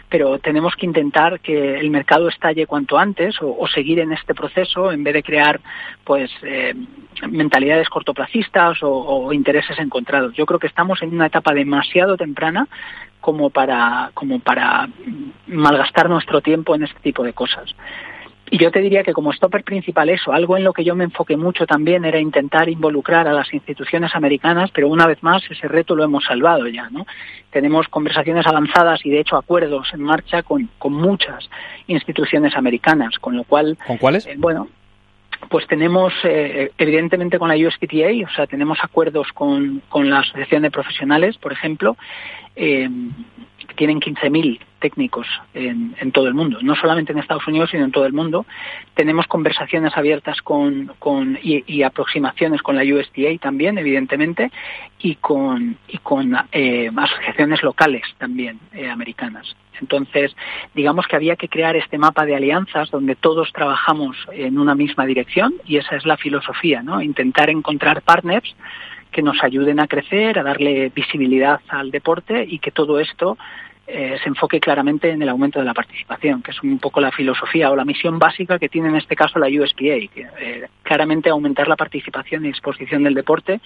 Pero 0.08 0.38
tenemos 0.38 0.74
que 0.74 0.86
intentar 0.86 1.40
que 1.40 1.78
el 1.78 1.90
mercado 1.90 2.28
estalle 2.28 2.66
cuanto 2.66 2.98
antes 2.98 3.36
o, 3.40 3.66
seguir 3.68 3.98
en 3.98 4.12
este 4.12 4.34
proceso 4.34 4.92
en 4.92 5.04
vez 5.04 5.14
de 5.14 5.22
crear, 5.22 5.60
pues, 6.04 6.30
eh, 6.42 6.74
mentalidades 7.28 7.88
cortoplacistas 7.88 8.82
o, 8.82 8.90
o 8.90 9.32
intereses 9.32 9.78
encontrados. 9.78 10.34
Yo 10.34 10.46
creo 10.46 10.58
que 10.58 10.68
estamos 10.68 11.02
en 11.02 11.14
una 11.14 11.26
etapa 11.26 11.52
demasiado 11.52 12.16
temprana 12.16 12.68
como 13.20 13.50
para, 13.50 14.10
como 14.14 14.38
para 14.38 14.88
malgastar 15.48 16.08
nuestro 16.08 16.40
tiempo 16.40 16.74
en 16.74 16.84
este 16.84 17.00
tipo 17.00 17.24
de 17.24 17.32
cosas. 17.32 17.74
Y 18.50 18.58
yo 18.58 18.70
te 18.70 18.80
diría 18.80 19.02
que 19.02 19.12
como 19.12 19.32
stopper 19.32 19.64
principal 19.64 20.08
eso, 20.08 20.32
algo 20.32 20.56
en 20.56 20.62
lo 20.62 20.72
que 20.72 20.84
yo 20.84 20.94
me 20.94 21.04
enfoqué 21.04 21.36
mucho 21.36 21.66
también 21.66 22.04
era 22.04 22.20
intentar 22.20 22.68
involucrar 22.68 23.26
a 23.26 23.32
las 23.32 23.52
instituciones 23.52 24.14
americanas, 24.14 24.70
pero 24.72 24.88
una 24.88 25.06
vez 25.06 25.20
más 25.22 25.42
ese 25.50 25.66
reto 25.66 25.96
lo 25.96 26.04
hemos 26.04 26.24
salvado 26.24 26.68
ya, 26.68 26.88
¿no? 26.90 27.06
Tenemos 27.50 27.88
conversaciones 27.88 28.46
avanzadas 28.46 29.04
y 29.04 29.10
de 29.10 29.20
hecho 29.20 29.36
acuerdos 29.36 29.88
en 29.92 30.02
marcha 30.02 30.44
con, 30.44 30.70
con 30.78 30.92
muchas 30.92 31.48
instituciones 31.88 32.56
americanas, 32.56 33.18
con 33.18 33.36
lo 33.36 33.42
cual... 33.42 33.76
¿Con 33.84 33.98
cuáles? 33.98 34.26
Eh, 34.26 34.34
bueno, 34.38 34.68
pues 35.48 35.66
tenemos 35.66 36.12
eh, 36.22 36.70
evidentemente 36.78 37.38
con 37.38 37.48
la 37.48 37.56
USPTA, 37.56 38.26
o 38.26 38.34
sea, 38.34 38.46
tenemos 38.46 38.78
acuerdos 38.82 39.32
con, 39.32 39.82
con 39.88 40.08
la 40.08 40.20
Asociación 40.20 40.62
de 40.62 40.70
Profesionales, 40.70 41.36
por 41.38 41.52
ejemplo, 41.52 41.96
eh, 42.54 42.88
tienen 43.74 44.00
15.000 44.00 44.60
técnicos 44.78 45.26
en, 45.54 45.94
en, 45.98 46.12
todo 46.12 46.28
el 46.28 46.34
mundo, 46.34 46.58
no 46.62 46.76
solamente 46.76 47.12
en 47.12 47.18
Estados 47.18 47.46
Unidos, 47.46 47.70
sino 47.70 47.84
en 47.84 47.92
todo 47.92 48.06
el 48.06 48.12
mundo. 48.12 48.46
Tenemos 48.94 49.26
conversaciones 49.26 49.96
abiertas 49.96 50.42
con, 50.42 50.92
y, 51.42 51.82
aproximaciones 51.82 52.62
con 52.62 52.76
la 52.76 52.82
USDA 52.82 53.38
también, 53.40 53.78
evidentemente, 53.78 54.50
y 54.98 55.16
con, 55.16 55.76
y 55.88 55.98
con 55.98 56.36
eh, 56.52 56.90
asociaciones 56.94 57.62
locales 57.62 58.02
también 58.18 58.60
eh, 58.72 58.88
americanas. 58.88 59.56
Entonces, 59.80 60.34
digamos 60.74 61.06
que 61.06 61.16
había 61.16 61.36
que 61.36 61.48
crear 61.48 61.76
este 61.76 61.98
mapa 61.98 62.24
de 62.24 62.36
alianzas 62.36 62.90
donde 62.90 63.14
todos 63.14 63.52
trabajamos 63.52 64.16
en 64.32 64.58
una 64.58 64.74
misma 64.74 65.04
dirección 65.06 65.54
y 65.66 65.76
esa 65.76 65.96
es 65.96 66.06
la 66.06 66.16
filosofía, 66.16 66.82
¿no? 66.82 67.02
Intentar 67.02 67.50
encontrar 67.50 68.02
partners 68.02 68.54
que 69.16 69.22
nos 69.22 69.42
ayuden 69.42 69.80
a 69.80 69.86
crecer, 69.86 70.38
a 70.38 70.42
darle 70.42 70.90
visibilidad 70.94 71.58
al 71.68 71.90
deporte 71.90 72.44
y 72.46 72.58
que 72.58 72.70
todo 72.70 73.00
esto 73.00 73.38
eh, 73.86 74.18
se 74.22 74.28
enfoque 74.28 74.60
claramente 74.60 75.08
en 75.08 75.22
el 75.22 75.30
aumento 75.30 75.58
de 75.58 75.64
la 75.64 75.72
participación, 75.72 76.42
que 76.42 76.50
es 76.50 76.62
un 76.62 76.78
poco 76.78 77.00
la 77.00 77.10
filosofía 77.10 77.70
o 77.70 77.76
la 77.76 77.86
misión 77.86 78.18
básica 78.18 78.58
que 78.58 78.68
tiene 78.68 78.90
en 78.90 78.96
este 78.96 79.16
caso 79.16 79.38
la 79.38 79.46
USPA, 79.46 80.12
que 80.12 80.26
eh, 80.38 80.68
claramente 80.82 81.30
aumentar 81.30 81.66
la 81.66 81.76
participación 81.76 82.44
y 82.44 82.50
exposición 82.50 83.04
del 83.04 83.14
deporte 83.14 83.62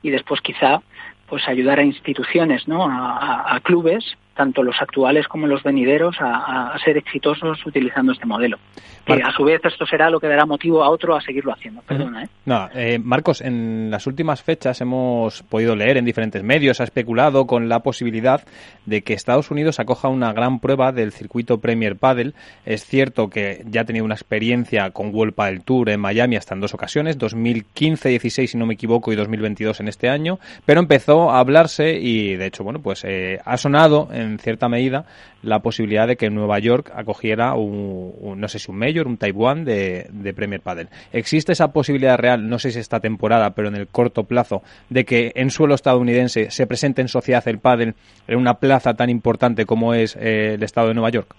y 0.00 0.10
después 0.10 0.40
quizá 0.42 0.80
pues 1.28 1.48
ayudar 1.48 1.80
a 1.80 1.82
instituciones, 1.82 2.68
¿no? 2.68 2.86
a, 2.88 3.58
clubes 3.64 4.16
tanto 4.38 4.62
los 4.62 4.80
actuales 4.80 5.26
como 5.26 5.48
los 5.48 5.64
venideros, 5.64 6.14
a, 6.20 6.72
ser 6.84 6.96
exitosos 6.96 7.66
utilizando 7.66 8.12
este 8.12 8.24
modelo. 8.24 8.56
Que 9.04 9.14
a 9.14 9.32
su 9.32 9.42
vez 9.42 9.60
esto 9.64 9.84
será 9.84 10.10
lo 10.10 10.20
que 10.20 10.28
dará 10.28 10.46
motivo 10.46 10.84
a 10.84 10.90
otro 10.90 11.16
a 11.16 11.20
seguirlo 11.20 11.52
haciendo. 11.52 11.82
Perdona, 11.82 12.22
¿eh? 12.22 12.28
No, 12.44 12.68
eh, 12.72 13.00
Marcos, 13.02 13.40
en 13.40 13.90
las 13.90 14.06
últimas 14.06 14.42
fechas 14.42 14.80
hemos 14.80 15.42
podido 15.42 15.74
leer 15.74 15.96
en 15.96 16.04
diferentes 16.04 16.44
medios, 16.44 16.80
ha 16.80 16.84
especulado 16.84 17.46
con 17.46 17.68
la 17.68 17.80
posibilidad 17.80 18.42
de 18.86 19.02
que 19.02 19.14
Estados 19.14 19.50
Unidos 19.50 19.80
acoja 19.80 20.08
una 20.08 20.32
gran 20.32 20.60
prueba 20.60 20.92
del 20.92 21.10
circuito 21.10 21.58
Premier 21.58 21.96
Padel. 21.96 22.34
Es 22.64 22.84
cierto 22.84 23.28
que 23.30 23.64
ya 23.66 23.80
ha 23.80 23.84
tenido 23.86 24.04
una 24.04 24.14
experiencia 24.14 24.90
con 24.92 25.12
World 25.12 25.34
Padel 25.34 25.64
Tour 25.64 25.88
en 25.88 25.98
Miami 25.98 26.36
hasta 26.36 26.54
en 26.54 26.60
dos 26.60 26.74
ocasiones, 26.74 27.18
2015, 27.18 28.10
16 28.10 28.50
si 28.52 28.56
no 28.56 28.66
me 28.66 28.74
equivoco 28.74 29.12
y 29.12 29.16
2022 29.16 29.80
en 29.80 29.88
este 29.88 30.08
año, 30.08 30.38
pero 30.64 30.80
empezó 30.80 31.30
a 31.30 31.40
hablarse 31.40 31.98
y 31.98 32.36
de 32.36 32.46
hecho, 32.46 32.62
bueno, 32.62 32.80
pues 32.80 33.04
eh, 33.04 33.40
ha 33.44 33.56
sonado 33.56 34.08
en 34.12 34.27
cierta 34.36 34.68
medida 34.68 35.06
la 35.42 35.60
posibilidad 35.60 36.06
de 36.06 36.16
que 36.16 36.28
Nueva 36.28 36.58
York 36.58 36.92
acogiera 36.94 37.54
un, 37.54 38.34
no 38.36 38.48
sé 38.48 38.58
si 38.58 38.70
un 38.70 38.78
Major, 38.78 39.06
un 39.06 39.16
Type 39.16 39.38
1 39.38 39.64
de, 39.64 40.32
Premier 40.34 40.60
Padel. 40.60 40.88
¿Existe 41.12 41.52
esa 41.52 41.72
posibilidad 41.72 42.18
real, 42.18 42.48
no 42.48 42.58
sé 42.58 42.72
si 42.72 42.78
esta 42.78 43.00
temporada, 43.00 43.54
pero 43.54 43.68
en 43.68 43.76
el 43.76 43.86
corto 43.86 44.24
plazo, 44.24 44.62
de 44.90 45.04
que 45.04 45.32
en 45.34 45.50
suelo 45.50 45.74
estadounidense 45.74 46.50
se 46.50 46.66
presente 46.66 47.00
en 47.00 47.08
sociedad 47.08 47.46
el 47.48 47.58
pádel 47.58 47.94
en 48.26 48.38
una 48.38 48.54
plaza 48.54 48.94
tan 48.94 49.08
importante 49.08 49.64
como 49.64 49.94
es 49.94 50.16
eh, 50.16 50.54
el 50.54 50.62
estado 50.62 50.88
de 50.88 50.94
Nueva 50.94 51.10
York? 51.10 51.34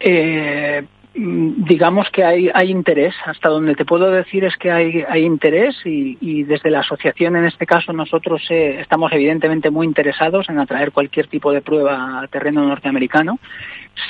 Eh, 0.00 0.82
digamos 1.14 2.08
que 2.10 2.24
hay, 2.24 2.50
interés. 2.70 3.14
Hasta 3.26 3.48
donde 3.48 3.74
te 3.74 3.84
puedo 3.84 4.10
decir 4.10 4.44
es 4.44 4.56
que 4.56 4.70
hay, 4.70 5.04
hay 5.08 5.24
interés 5.24 5.76
y, 5.84 6.42
desde 6.44 6.70
la 6.70 6.80
asociación, 6.80 7.36
en 7.36 7.44
este 7.44 7.66
caso, 7.66 7.92
nosotros 7.92 8.42
eh, 8.50 8.80
estamos 8.80 9.12
evidentemente 9.12 9.70
muy 9.70 9.86
interesados 9.86 10.48
en 10.48 10.58
atraer 10.58 10.92
cualquier 10.92 11.26
tipo 11.26 11.52
de 11.52 11.60
prueba 11.60 12.22
a 12.22 12.28
terreno 12.28 12.66
norteamericano. 12.66 13.38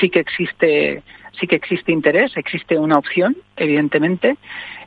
Sí 0.01 0.11
que 0.11 0.21
existe, 0.21 1.03
sí 1.39 1.47
que 1.47 1.57
existe 1.57 1.93
interés, 1.93 2.37
existe 2.37 2.79
una 2.79 2.99
opción, 2.99 3.37
evidentemente. 3.57 4.37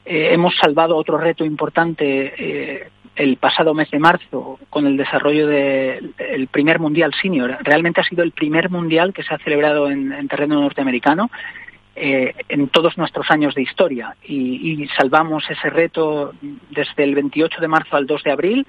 Eh, 0.05 0.29
hemos 0.31 0.55
salvado 0.55 0.95
otro 0.95 1.17
reto 1.17 1.43
importante 1.43 2.33
eh, 2.37 2.89
el 3.15 3.37
pasado 3.37 3.73
mes 3.73 3.89
de 3.91 3.99
marzo 3.99 4.59
con 4.69 4.85
el 4.85 4.97
desarrollo 4.97 5.47
del 5.47 6.47
primer 6.51 6.79
mundial 6.79 7.13
senior. 7.21 7.57
Realmente 7.61 8.01
ha 8.01 8.03
sido 8.03 8.23
el 8.23 8.31
primer 8.31 8.69
mundial 8.69 9.13
que 9.13 9.23
se 9.23 9.33
ha 9.33 9.37
celebrado 9.39 9.89
en 9.89 10.27
terreno 10.27 10.59
norteamericano 10.59 11.29
eh, 11.95 12.33
en 12.49 12.67
todos 12.67 12.97
nuestros 12.97 13.31
años 13.31 13.55
de 13.55 13.61
historia. 13.61 14.15
Y, 14.23 14.87
salvamos 14.97 15.49
ese 15.49 15.69
reto 15.69 16.33
desde 16.69 17.03
el 17.03 17.15
28 17.15 17.61
de 17.61 17.67
marzo 17.67 17.95
al 17.95 18.05
2 18.05 18.23
de 18.23 18.31
abril 18.31 18.67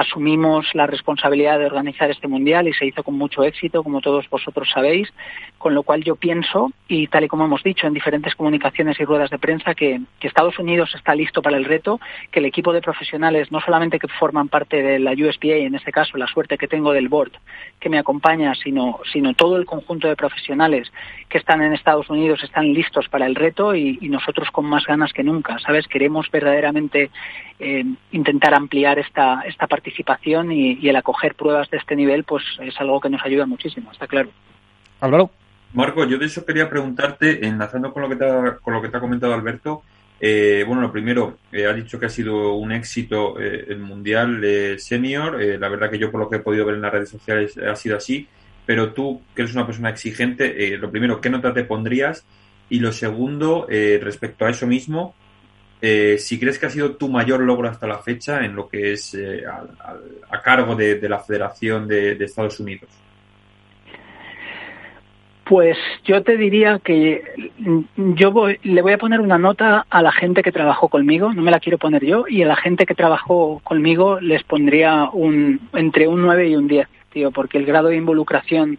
asumimos 0.00 0.66
la 0.74 0.86
responsabilidad 0.86 1.58
de 1.58 1.66
organizar 1.66 2.10
este 2.10 2.26
mundial 2.26 2.66
y 2.66 2.72
se 2.72 2.86
hizo 2.86 3.02
con 3.02 3.18
mucho 3.18 3.44
éxito, 3.44 3.82
como 3.82 4.00
todos 4.00 4.28
vosotros 4.30 4.70
sabéis, 4.72 5.12
con 5.58 5.74
lo 5.74 5.82
cual 5.82 6.02
yo 6.02 6.16
pienso, 6.16 6.72
y 6.88 7.06
tal 7.08 7.24
y 7.24 7.28
como 7.28 7.44
hemos 7.44 7.62
dicho 7.62 7.86
en 7.86 7.92
diferentes 7.92 8.34
comunicaciones 8.34 8.98
y 8.98 9.04
ruedas 9.04 9.28
de 9.28 9.38
prensa, 9.38 9.74
que, 9.74 10.00
Estados 10.22 10.60
Unidos 10.60 10.94
está 10.94 11.12
listo 11.16 11.42
para 11.42 11.56
el 11.56 11.64
reto, 11.64 11.98
que 12.30 12.38
el 12.38 12.46
equipo 12.46 12.72
de 12.72 12.80
profesionales, 12.80 13.50
no 13.50 13.60
solamente 13.60 13.98
que 13.98 14.06
forman 14.06 14.48
parte 14.48 14.80
de 14.80 15.00
la 15.00 15.10
USPA, 15.10 15.66
en 15.66 15.74
este 15.74 15.90
caso 15.90 16.16
la 16.16 16.28
suerte 16.28 16.56
que 16.56 16.68
tengo 16.68 16.92
del 16.92 17.08
board 17.08 17.32
que 17.80 17.88
me 17.88 17.98
acompaña, 17.98 18.54
sino, 18.54 19.00
sino 19.12 19.34
todo 19.34 19.56
el 19.56 19.66
conjunto 19.66 20.06
de 20.06 20.14
profesionales 20.14 20.92
que 21.28 21.38
están 21.38 21.62
en 21.62 21.72
Estados 21.72 22.08
Unidos 22.10 22.44
están 22.44 22.72
listos 22.72 23.08
para 23.08 23.26
el 23.26 23.34
reto 23.34 23.74
y, 23.74 23.98
nosotros 24.10 24.50
con 24.50 24.66
más 24.66 24.84
ganas 24.86 25.12
que 25.12 25.22
nunca, 25.22 25.58
¿sabes? 25.60 25.86
Queremos 25.86 26.28
verdaderamente 26.30 27.10
eh, 27.60 27.84
intentar 28.10 28.54
ampliar 28.54 28.98
esta, 28.98 29.42
esta 29.46 29.66
participación 29.66 29.89
y, 30.52 30.88
el 30.88 30.96
acoger 30.96 31.34
pruebas 31.34 31.70
de 31.70 31.78
este 31.78 31.96
nivel 31.96 32.24
pues 32.24 32.44
es 32.60 32.78
algo 32.80 33.00
que 33.00 33.10
nos 33.10 33.22
ayuda 33.24 33.46
muchísimo, 33.46 33.90
está 33.92 34.06
claro. 34.06 34.30
Álvaro. 35.00 35.30
Marco, 35.72 36.04
yo 36.04 36.18
de 36.18 36.26
eso 36.26 36.44
quería 36.44 36.68
preguntarte, 36.68 37.46
enlazando 37.46 37.92
con 37.92 38.02
lo 38.02 38.08
que 38.08 38.16
te 38.16 38.24
ha, 38.24 38.56
con 38.56 38.74
lo 38.74 38.82
que 38.82 38.88
te 38.88 38.96
ha 38.96 39.00
comentado 39.00 39.32
Alberto, 39.32 39.82
eh, 40.22 40.64
bueno, 40.66 40.82
lo 40.82 40.92
primero, 40.92 41.38
eh, 41.50 41.64
ha 41.64 41.72
dicho 41.72 41.98
que 41.98 42.06
ha 42.06 42.10
sido 42.10 42.52
un 42.54 42.72
éxito 42.72 43.40
eh, 43.40 43.64
el 43.68 43.78
Mundial 43.78 44.76
Senior. 44.78 45.40
la 45.40 45.68
verdad 45.68 45.90
que 45.90 45.98
yo 45.98 46.10
por 46.10 46.20
lo 46.20 46.28
que 46.28 46.36
he 46.36 46.40
podido 46.40 46.66
ver 46.66 46.74
en 46.74 46.82
las 46.82 46.92
redes 46.92 47.08
sociales 47.08 47.56
ha 47.56 47.74
sido 47.74 47.96
así. 47.96 48.28
Pero 48.66 48.92
tú, 48.92 49.22
que 49.34 49.42
eres 49.42 49.54
una 49.54 49.66
persona 49.66 49.88
exigente, 49.88 50.76
lo 50.76 50.90
primero, 50.90 51.20
¿qué 51.20 51.30
nota 51.30 51.54
te 51.54 51.64
pondrías? 51.64 52.24
Y 52.68 52.78
lo 52.78 52.92
segundo, 52.92 53.66
respecto 53.68 54.44
a 54.44 54.50
eso 54.50 54.66
mismo, 54.66 55.14
eh, 55.82 56.16
si 56.18 56.38
crees 56.38 56.58
que 56.58 56.66
ha 56.66 56.70
sido 56.70 56.96
tu 56.96 57.08
mayor 57.08 57.40
logro 57.40 57.68
hasta 57.68 57.86
la 57.86 57.98
fecha 57.98 58.44
en 58.44 58.54
lo 58.54 58.68
que 58.68 58.92
es 58.92 59.14
eh, 59.14 59.44
a 59.46 60.42
cargo 60.42 60.74
de, 60.74 61.08
la 61.08 61.18
Federación 61.20 61.88
de, 61.88 62.12
Estados 62.22 62.60
Unidos. 62.60 62.88
Pues 65.44 65.76
yo 66.04 66.22
te 66.22 66.36
diría 66.36 66.78
que 66.78 67.24
yo 67.96 68.32
le 68.62 68.82
voy 68.82 68.92
a 68.92 68.98
poner 68.98 69.20
una 69.20 69.36
nota 69.36 69.84
a 69.90 70.02
la 70.02 70.12
gente 70.12 70.42
que 70.42 70.52
trabajó 70.52 70.88
conmigo, 70.88 71.32
no 71.32 71.42
me 71.42 71.50
la 71.50 71.58
quiero 71.58 71.76
poner 71.76 72.04
yo, 72.04 72.24
y 72.28 72.42
a 72.42 72.46
la 72.46 72.56
gente 72.56 72.86
que 72.86 72.94
trabajó 72.94 73.60
conmigo 73.64 74.20
les 74.20 74.44
pondría 74.44 75.08
un 75.12 75.60
entre 75.72 76.06
un 76.06 76.22
9 76.22 76.50
y 76.50 76.56
un 76.56 76.68
10, 76.68 76.86
tío, 77.12 77.30
porque 77.32 77.58
el 77.58 77.66
grado 77.66 77.88
de 77.88 77.96
involucración 77.96 78.78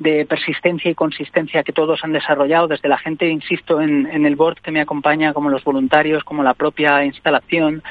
de 0.00 0.24
persistencia 0.24 0.90
y 0.90 0.94
consistencia 0.94 1.62
que 1.62 1.74
todos 1.74 2.02
han 2.02 2.12
desarrollado, 2.12 2.66
desde 2.66 2.88
la 2.88 2.96
gente, 2.96 3.28
insisto, 3.28 3.82
en, 3.82 4.06
el 4.24 4.34
board 4.34 4.56
que 4.62 4.70
me 4.70 4.80
acompaña, 4.80 5.34
como 5.34 5.50
los 5.50 5.62
voluntarios, 5.62 6.24
como 6.24 6.42
la 6.42 6.54
propia 6.54 7.04
instalación, 7.04 7.82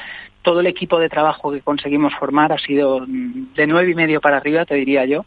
todo 0.42 0.58
el 0.58 0.66
equipo 0.66 0.98
de 0.98 1.08
trabajo 1.08 1.52
que 1.52 1.60
conseguimos 1.60 2.12
formar 2.14 2.52
ha 2.52 2.58
sido 2.58 3.06
de 3.06 3.66
nueve 3.66 3.92
y 3.92 3.94
medio 3.94 4.20
para 4.20 4.38
arriba, 4.38 4.64
te 4.64 4.74
diría 4.74 5.04
yo. 5.04 5.24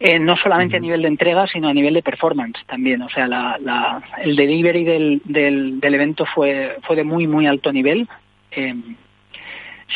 Eh, 0.00 0.18
no 0.18 0.36
solamente 0.36 0.76
a 0.76 0.80
nivel 0.80 1.02
de 1.02 1.08
entrega, 1.08 1.46
sino 1.46 1.68
a 1.68 1.74
nivel 1.74 1.94
de 1.94 2.02
performance 2.02 2.58
también. 2.66 3.02
O 3.02 3.08
sea, 3.08 3.28
la, 3.28 4.02
el 4.22 4.34
delivery 4.34 4.84
del, 4.84 5.22
del, 5.24 5.80
del, 5.80 5.94
evento 5.94 6.24
fue, 6.26 6.76
fue 6.82 6.96
de 6.96 7.04
muy, 7.04 7.26
muy 7.26 7.46
alto 7.46 7.72
nivel. 7.72 8.08
Eh, 8.50 8.74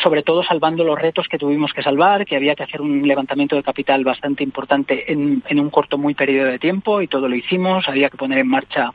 sobre 0.01 0.23
todo 0.23 0.43
salvando 0.43 0.83
los 0.83 0.99
retos 0.99 1.27
que 1.27 1.37
tuvimos 1.37 1.71
que 1.73 1.83
salvar, 1.83 2.25
que 2.25 2.35
había 2.35 2.55
que 2.55 2.63
hacer 2.63 2.81
un 2.81 3.07
levantamiento 3.07 3.55
de 3.55 3.63
capital 3.63 4.03
bastante 4.03 4.43
importante 4.43 5.11
en, 5.11 5.43
un 5.59 5.69
corto 5.69 5.97
muy 5.97 6.15
periodo 6.15 6.49
de 6.49 6.59
tiempo 6.59 7.01
y 7.01 7.07
todo 7.07 7.29
lo 7.29 7.35
hicimos, 7.35 7.87
había 7.87 8.09
que 8.09 8.17
poner 8.17 8.39
en 8.39 8.47
marcha 8.47 8.91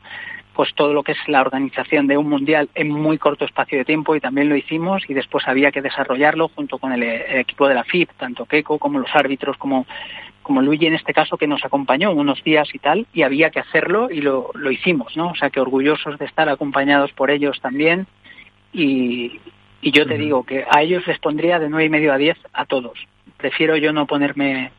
pues 0.53 0.73
todo 0.75 0.91
lo 0.93 1.03
que 1.03 1.13
es 1.13 1.17
la 1.27 1.39
organización 1.39 2.05
de 2.07 2.17
un 2.17 2.27
mundial 2.27 2.67
en 2.75 2.89
muy 2.89 3.17
corto 3.17 3.45
espacio 3.45 3.77
de 3.77 3.85
tiempo 3.85 4.13
y 4.13 4.19
también 4.19 4.49
lo 4.49 4.57
hicimos 4.57 5.03
y 5.07 5.13
después 5.13 5.47
había 5.47 5.71
que 5.71 5.81
desarrollarlo 5.81 6.49
junto 6.49 6.79
con 6.79 6.91
el, 6.91 7.01
equipo 7.01 7.69
de 7.69 7.75
la 7.75 7.85
FIP, 7.85 8.11
tanto 8.17 8.45
Keiko 8.45 8.77
como 8.77 8.99
los 8.99 9.09
árbitros 9.13 9.57
como 9.57 9.85
como 10.43 10.61
Luigi 10.63 10.87
en 10.87 10.95
este 10.95 11.13
caso 11.13 11.37
que 11.37 11.47
nos 11.47 11.63
acompañó 11.63 12.11
unos 12.11 12.43
días 12.43 12.67
y 12.73 12.79
tal 12.79 13.05
y 13.13 13.21
había 13.21 13.51
que 13.51 13.59
hacerlo 13.59 14.09
y 14.11 14.19
lo, 14.19 14.49
lo 14.55 14.71
hicimos, 14.71 15.15
¿no? 15.15 15.29
O 15.29 15.35
sea 15.35 15.49
que 15.51 15.61
orgullosos 15.61 16.17
de 16.17 16.25
estar 16.25 16.49
acompañados 16.49 17.13
por 17.13 17.29
ellos 17.29 17.61
también 17.61 18.07
y, 18.73 19.39
y 19.81 19.91
yo 19.91 20.05
te 20.05 20.17
digo 20.17 20.43
que 20.43 20.65
a 20.69 20.81
ellos 20.81 21.05
les 21.07 21.19
pondría 21.19 21.59
de 21.59 21.69
nueve 21.69 21.85
y 21.85 21.89
medio 21.89 22.13
a 22.13 22.17
diez 22.17 22.37
a 22.53 22.65
todos. 22.65 22.99
Prefiero 23.37 23.77
yo 23.77 23.93
no 23.93 24.05
ponerme, 24.05 24.71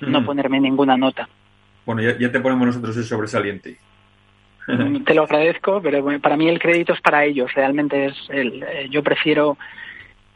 no 0.00 0.24
ponerme 0.24 0.60
ninguna 0.60 0.96
nota. 0.96 1.28
Bueno, 1.86 2.02
ya, 2.02 2.30
te 2.30 2.40
ponemos 2.40 2.66
nosotros 2.66 2.96
el 2.96 3.04
sobresaliente. 3.04 3.78
Mm, 4.68 5.04
te 5.04 5.14
lo 5.14 5.24
agradezco, 5.24 5.80
pero 5.82 6.04
para 6.20 6.36
mí 6.36 6.48
el 6.48 6.60
crédito 6.60 6.92
es 6.92 7.00
para 7.00 7.24
ellos. 7.24 7.52
Realmente 7.54 8.06
es 8.06 8.14
el, 8.28 8.62
eh, 8.62 8.88
yo 8.90 9.02
prefiero, 9.02 9.56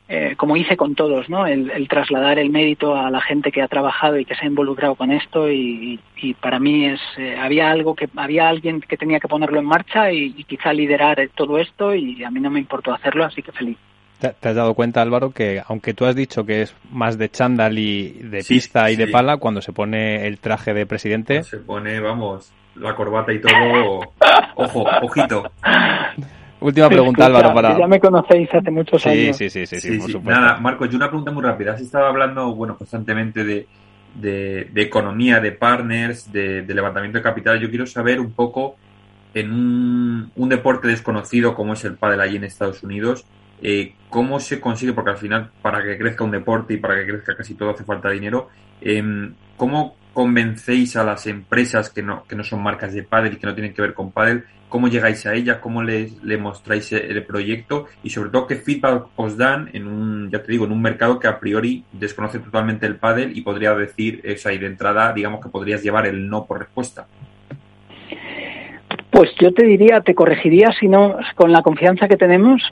eh, 0.08 0.34
como 0.36 0.56
hice 0.56 0.76
con 0.76 0.94
todos, 0.94 1.28
¿no? 1.28 1.46
El, 1.46 1.86
trasladar 1.88 2.38
el 2.38 2.50
mérito 2.50 2.96
a 2.96 3.10
la 3.10 3.20
gente 3.20 3.52
que 3.52 3.62
ha 3.62 3.68
trabajado 3.68 4.18
y 4.18 4.24
que 4.24 4.34
se 4.34 4.44
ha 4.44 4.48
involucrado 4.48 4.96
con 4.96 5.12
esto. 5.12 5.50
Y, 5.50 6.00
para 6.40 6.58
mí 6.58 6.86
es 6.86 7.00
eh, 7.18 7.36
había 7.38 7.70
algo 7.70 7.94
que 7.94 8.08
había 8.16 8.48
alguien 8.48 8.80
que 8.80 8.96
tenía 8.96 9.20
que 9.20 9.28
ponerlo 9.28 9.60
en 9.60 9.66
marcha 9.66 10.10
y, 10.10 10.34
y 10.36 10.44
quizá 10.44 10.72
liderar 10.72 11.28
todo 11.34 11.58
esto 11.58 11.94
y 11.94 12.24
a 12.24 12.30
mí 12.30 12.40
no 12.40 12.50
me 12.50 12.58
importó 12.58 12.92
hacerlo, 12.92 13.24
así 13.24 13.42
que 13.42 13.52
feliz. 13.52 13.76
¿Te, 14.20 14.48
has 14.48 14.54
dado 14.54 14.74
cuenta, 14.74 15.02
Álvaro, 15.02 15.30
que 15.30 15.62
aunque 15.66 15.92
tú 15.92 16.06
has 16.06 16.16
dicho 16.16 16.46
que 16.46 16.62
es 16.62 16.74
más 16.90 17.18
de 17.18 17.28
chándal 17.28 17.78
y 17.78 18.12
de 18.12 18.42
pista 18.42 18.90
y 18.90 18.96
de 18.96 19.08
pala, 19.08 19.36
cuando 19.36 19.60
se 19.60 19.72
pone 19.72 20.26
el 20.26 20.38
traje 20.38 20.72
de 20.72 20.86
presidente... 20.86 21.42
Se 21.42 21.58
pone, 21.58 22.00
vamos, 22.00 22.50
la 22.76 22.94
corbata 22.94 23.32
y 23.32 23.40
todo... 23.40 24.00
Ojo, 24.56 24.86
ojito. 25.02 25.44
Última 26.60 26.88
pregunta, 26.88 27.26
Álvaro, 27.26 27.52
para... 27.52 27.78
Ya 27.78 27.86
me 27.86 28.00
conocéis 28.00 28.48
hace 28.54 28.70
muchos 28.70 29.04
años. 29.06 29.36
Sí, 29.36 29.50
sí, 29.50 29.66
sí, 29.66 29.80
sí, 29.80 29.98
por 29.98 30.10
supuesto. 30.10 30.40
Nada, 30.40 30.58
Marco, 30.58 30.86
yo 30.86 30.96
una 30.96 31.08
pregunta 31.08 31.30
muy 31.30 31.42
rápida. 31.42 31.72
Has 31.72 31.82
estado 31.82 32.06
hablando, 32.06 32.54
bueno, 32.54 32.76
constantemente 32.78 33.44
de, 33.44 33.66
de, 34.14 34.82
economía, 34.82 35.40
de 35.40 35.52
partners, 35.52 36.32
de, 36.32 36.64
levantamiento 36.66 37.18
de 37.18 37.22
capital. 37.22 37.60
Yo 37.60 37.68
quiero 37.68 37.86
saber 37.86 38.18
un 38.20 38.32
poco, 38.32 38.76
en 39.34 39.52
un, 39.52 40.32
un 40.34 40.48
deporte 40.48 40.88
desconocido 40.88 41.54
como 41.54 41.74
es 41.74 41.84
el 41.84 41.96
pádel 41.96 42.20
allí 42.20 42.36
en 42.36 42.44
Estados 42.44 42.82
Unidos, 42.82 43.26
eh, 43.62 43.94
¿Cómo 44.10 44.40
se 44.40 44.60
consigue? 44.60 44.92
Porque 44.92 45.10
al 45.10 45.18
final, 45.18 45.50
para 45.62 45.82
que 45.82 45.98
crezca 45.98 46.24
un 46.24 46.30
deporte 46.30 46.74
y 46.74 46.76
para 46.78 46.96
que 46.96 47.06
crezca 47.06 47.36
casi 47.36 47.54
todo 47.54 47.70
hace 47.70 47.84
falta 47.84 48.10
dinero. 48.10 48.48
Em, 48.80 49.34
¿Cómo 49.56 49.96
convencéis 50.12 50.96
a 50.96 51.04
las 51.04 51.26
empresas 51.26 51.90
que 51.90 52.02
no, 52.02 52.24
que 52.24 52.36
no 52.36 52.44
son 52.44 52.62
marcas 52.62 52.94
de 52.94 53.02
pádel 53.02 53.34
y 53.34 53.36
que 53.36 53.46
no 53.46 53.54
tienen 53.54 53.74
que 53.74 53.82
ver 53.82 53.94
con 53.94 54.12
pádel? 54.12 54.44
¿Cómo 54.68 54.88
llegáis 54.88 55.26
a 55.26 55.34
ellas? 55.34 55.58
¿Cómo 55.58 55.82
les, 55.82 56.22
le 56.22 56.38
mostráis 56.38 56.92
el 56.92 57.24
proyecto? 57.24 57.86
Y 58.02 58.10
sobre 58.10 58.30
todo, 58.30 58.46
¿qué 58.46 58.56
feedback 58.56 59.06
os 59.16 59.36
dan 59.36 59.70
en 59.72 59.86
un 59.86 60.30
ya 60.30 60.42
te 60.42 60.52
digo, 60.52 60.64
en 60.64 60.72
un 60.72 60.82
mercado 60.82 61.18
que 61.18 61.28
a 61.28 61.38
priori 61.38 61.84
desconoce 61.92 62.38
totalmente 62.38 62.86
el 62.86 62.96
pádel 62.96 63.36
y 63.36 63.42
podría 63.42 63.74
decir, 63.74 64.20
esa 64.24 64.50
ahí 64.50 64.58
de 64.58 64.66
entrada, 64.66 65.12
digamos 65.12 65.40
que 65.40 65.50
podrías 65.50 65.82
llevar 65.82 66.06
el 66.06 66.28
no 66.28 66.46
por 66.46 66.58
respuesta. 66.58 67.06
Pues 69.16 69.34
yo 69.40 69.50
te 69.50 69.64
diría, 69.64 70.02
te 70.02 70.14
corregiría, 70.14 70.72
si 70.78 70.88
no, 70.88 71.16
con 71.36 71.50
la 71.50 71.62
confianza 71.62 72.06
que 72.06 72.18
tenemos, 72.18 72.62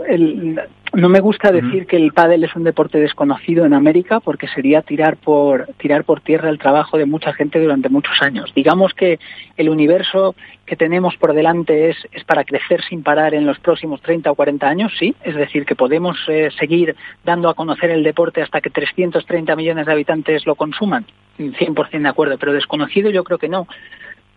no 0.93 1.09
me 1.09 1.21
gusta 1.21 1.51
decir 1.51 1.87
que 1.87 1.97
el 1.97 2.13
pádel 2.13 2.45
es 2.45 2.55
un 2.55 2.65
deporte 2.65 2.99
desconocido 2.99 3.65
en 3.65 3.73
América 3.73 4.21
porque 4.21 4.47
sería 4.49 4.83
tirar 4.83 5.17
por, 5.17 5.69
tirar 5.79 6.05
por 6.05 6.21
tierra 6.21 6.51
el 6.51 6.59
trabajo 6.59 6.99
de 6.99 7.07
mucha 7.07 7.33
gente 7.33 7.59
durante 7.59 7.89
muchos 7.89 8.21
años. 8.21 8.53
Digamos 8.55 8.93
que 8.93 9.19
el 9.57 9.71
universo 9.71 10.35
que 10.67 10.77
tenemos 10.77 11.17
por 11.17 11.33
delante 11.33 11.89
es, 11.89 11.97
es 12.13 12.25
para 12.25 12.45
crecer 12.45 12.83
sin 12.91 13.03
parar 13.03 13.33
en 13.33 13.47
los 13.47 13.59
próximos 13.59 14.03
30 14.03 14.31
o 14.31 14.35
40 14.35 14.69
años, 14.69 14.93
sí, 14.99 15.15
es 15.25 15.37
decir, 15.37 15.65
que 15.65 15.77
podemos 15.77 16.19
eh, 16.29 16.51
seguir 16.59 16.95
dando 17.25 17.49
a 17.49 17.55
conocer 17.55 17.89
el 17.89 18.03
deporte 18.03 18.43
hasta 18.43 18.61
que 18.61 18.69
330 18.69 19.57
millones 19.57 19.87
de 19.87 19.93
habitantes 19.93 20.45
lo 20.45 20.57
consuman, 20.57 21.07
100% 21.39 22.03
de 22.03 22.09
acuerdo, 22.09 22.37
pero 22.37 22.53
desconocido 22.53 23.09
yo 23.09 23.25
creo 23.25 23.39
que 23.39 23.49
no 23.49 23.67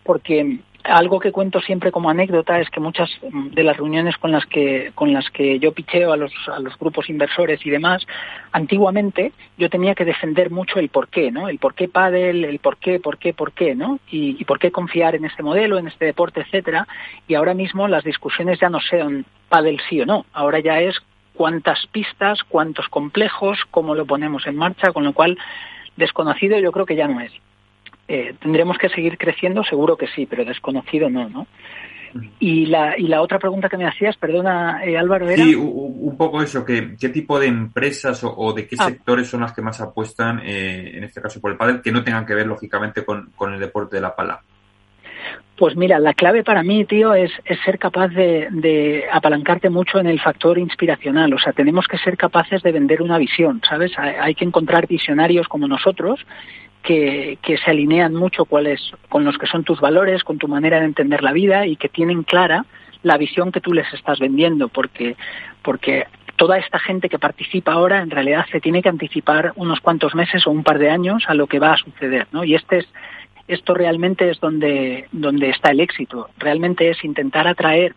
porque 0.08 0.60
algo 0.88 1.20
que 1.20 1.32
cuento 1.32 1.60
siempre 1.62 1.92
como 1.92 2.10
anécdota 2.10 2.60
es 2.60 2.70
que 2.70 2.80
muchas 2.80 3.10
de 3.32 3.64
las 3.64 3.78
reuniones 3.78 4.18
con 4.18 4.32
las 4.32 4.46
que 4.46 4.92
con 4.96 5.14
las 5.14 5.30
que 5.30 5.60
yo 5.60 5.72
picheo 5.74 6.14
a 6.14 6.18
los, 6.18 6.32
a 6.48 6.60
los 6.60 6.78
grupos 6.78 7.10
inversores 7.10 7.66
y 7.66 7.70
demás, 7.70 8.06
antiguamente 8.52 9.34
yo 9.58 9.70
tenía 9.70 9.96
que 9.96 10.06
defender 10.06 10.50
mucho 10.50 10.80
el 10.80 10.90
por 10.90 11.10
qué, 11.10 11.32
¿no? 11.32 11.50
El 11.50 11.60
por 11.60 11.74
qué 11.74 11.88
pádel, 11.88 12.46
el 12.46 12.60
por 12.60 12.78
qué, 12.78 13.00
por 13.00 13.18
qué, 13.18 13.34
por 13.34 13.52
qué, 13.52 13.76
¿no? 13.76 14.00
Y, 14.10 14.44
por 14.46 14.60
qué 14.60 14.72
confiar 14.72 15.16
en 15.16 15.26
este 15.26 15.44
modelo, 15.44 15.78
en 15.78 15.88
este 15.88 16.06
deporte, 16.06 16.42
etcétera. 16.42 16.88
Y 17.28 17.36
ahora 17.36 17.54
mismo 17.54 17.88
las 17.88 18.04
discusiones 18.04 18.60
ya 18.60 18.70
no 18.70 18.80
sean 18.80 19.26
pádel 19.50 19.82
sí 19.90 20.02
o 20.02 20.06
no. 20.06 20.26
Ahora 20.32 20.60
ya 20.60 20.80
es 20.80 20.96
cuántas 21.34 21.86
pistas, 21.88 22.44
cuántos 22.48 22.88
complejos, 22.88 23.60
cómo 23.72 23.94
lo 23.94 24.06
ponemos 24.06 24.48
en 24.48 24.56
marcha, 24.56 24.92
con 24.94 25.04
lo 25.04 25.14
cual 25.14 25.38
desconocido 25.98 26.58
yo 26.60 26.72
creo 26.72 26.86
que 26.86 26.96
ya 26.96 27.08
no 27.08 27.20
es. 27.20 27.32
Eh, 28.08 28.36
¿Tendremos 28.42 28.78
que 28.78 28.90
seguir 28.90 29.18
creciendo? 29.18 29.64
Seguro 29.64 29.98
que 29.98 30.08
sí, 30.08 30.26
pero 30.26 30.46
desconocido 30.46 31.10
no, 31.10 31.30
¿no? 31.30 31.48
Y 32.40 32.68
la, 32.68 32.98
y 32.98 33.08
la 33.08 33.22
otra 33.22 33.38
pregunta 33.38 33.70
que 33.70 33.78
me 33.78 33.86
hacías, 33.86 34.16
perdona 34.18 34.84
eh, 34.86 34.98
Álvaro, 34.98 35.30
era... 35.30 35.44
Sí, 35.44 35.56
un 35.56 36.16
poco 36.18 36.42
eso, 36.42 36.64
que, 36.64 36.96
¿qué 37.00 37.10
tipo 37.10 37.40
de 37.40 37.48
empresas 37.48 38.24
o, 38.24 38.54
de 38.54 38.66
qué 38.68 38.76
ah. 38.80 38.86
sectores 38.86 39.28
son 39.28 39.42
las 39.42 39.54
que 39.54 39.62
más 39.62 39.82
apuestan, 39.82 40.40
eh, 40.44 40.92
en 40.96 41.04
este 41.04 41.22
caso 41.22 41.42
por 41.42 41.52
el 41.52 41.58
pádel, 41.58 41.82
que 41.82 41.92
no 41.92 42.04
tengan 42.04 42.26
que 42.26 42.34
ver 42.34 42.48
lógicamente 42.48 43.04
con, 43.04 43.30
el 43.54 43.60
deporte 43.60 43.98
de 43.98 44.02
la 44.02 44.16
pala? 44.16 44.42
Pues 45.58 45.76
mira, 45.76 46.00
la 46.00 46.14
clave 46.14 46.44
para 46.44 46.64
mí, 46.64 46.86
tío, 46.86 47.14
es, 47.14 47.32
es 47.44 47.60
ser 47.66 47.78
capaz 47.80 48.10
de, 48.10 48.48
de, 48.52 49.06
apalancarte 49.12 49.70
mucho 49.70 50.00
en 50.00 50.08
el 50.08 50.22
factor 50.22 50.58
inspiracional. 50.60 51.34
O 51.34 51.40
sea, 51.40 51.52
tenemos 51.52 51.88
que 51.88 51.98
ser 51.98 52.16
capaces 52.16 52.62
de 52.62 52.72
vender 52.72 53.02
una 53.02 53.18
visión, 53.18 53.62
¿sabes? 53.68 53.92
hay 53.98 54.36
que 54.36 54.46
encontrar 54.46 54.88
visionarios 54.88 55.48
como 55.48 55.68
nosotros 55.68 56.20
que, 56.88 57.58
se 57.64 57.70
alinean 57.72 58.16
mucho 58.16 58.46
cuáles, 58.46 58.80
con 59.10 59.26
los 59.26 59.38
que 59.38 59.46
son 59.46 59.66
tus 59.66 59.82
valores, 59.82 60.24
con 60.24 60.38
tu 60.38 60.48
manera 60.48 60.80
de 60.80 60.86
entender 60.86 61.22
la 61.22 61.34
vida 61.34 61.68
y 61.68 61.76
que 61.76 61.90
tienen 61.90 62.24
clara 62.24 62.66
la 63.04 63.18
visión 63.18 63.52
que 63.52 63.60
tú 63.60 63.74
les 63.74 63.92
estás 63.94 64.20
vendiendo, 64.20 64.70
porque, 64.70 65.18
porque 65.62 66.06
toda 66.38 66.58
esta 66.58 66.80
gente 66.80 67.10
que 67.10 67.20
participa 67.20 67.74
ahora 67.74 68.02
en 68.02 68.10
realidad 68.10 68.46
se 68.52 68.62
tiene 68.62 68.82
que 68.82 68.90
anticipar 68.90 69.52
unos 69.56 69.82
cuantos 69.82 70.16
meses 70.16 70.48
o 70.48 70.52
un 70.52 70.64
par 70.64 70.80
de 70.80 70.90
años 70.90 71.24
a 71.28 71.34
lo 71.34 71.48
que 71.48 71.60
va 71.60 71.74
a 71.74 71.78
suceder, 71.78 72.28
¿no? 72.32 72.46
Y 72.46 72.56
este 72.56 72.80
es, 72.80 72.88
esto 73.50 73.74
realmente 73.74 74.30
es 74.30 74.40
donde, 74.40 75.08
donde 75.12 75.50
está 75.50 75.72
el 75.72 75.82
éxito. 75.82 76.30
Realmente 76.38 76.90
es 76.90 77.04
intentar 77.04 77.48
atraer 77.48 77.96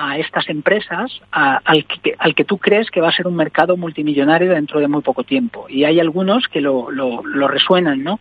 a 0.00 0.16
estas 0.16 0.48
empresas 0.48 1.20
al, 1.32 1.84
que, 1.84 2.14
al 2.18 2.36
que 2.36 2.44
tú 2.44 2.58
crees 2.58 2.88
que 2.88 3.00
va 3.00 3.08
a 3.08 3.12
ser 3.12 3.26
un 3.26 3.34
mercado 3.34 3.76
multimillonario 3.76 4.52
dentro 4.52 4.78
de 4.78 4.86
muy 4.86 5.02
poco 5.02 5.24
tiempo. 5.24 5.66
Y 5.68 5.82
hay 5.82 5.98
algunos 5.98 6.46
que 6.46 6.60
lo, 6.60 6.92
lo, 6.92 7.48
resuenan 7.48 8.04
¿no? 8.04 8.20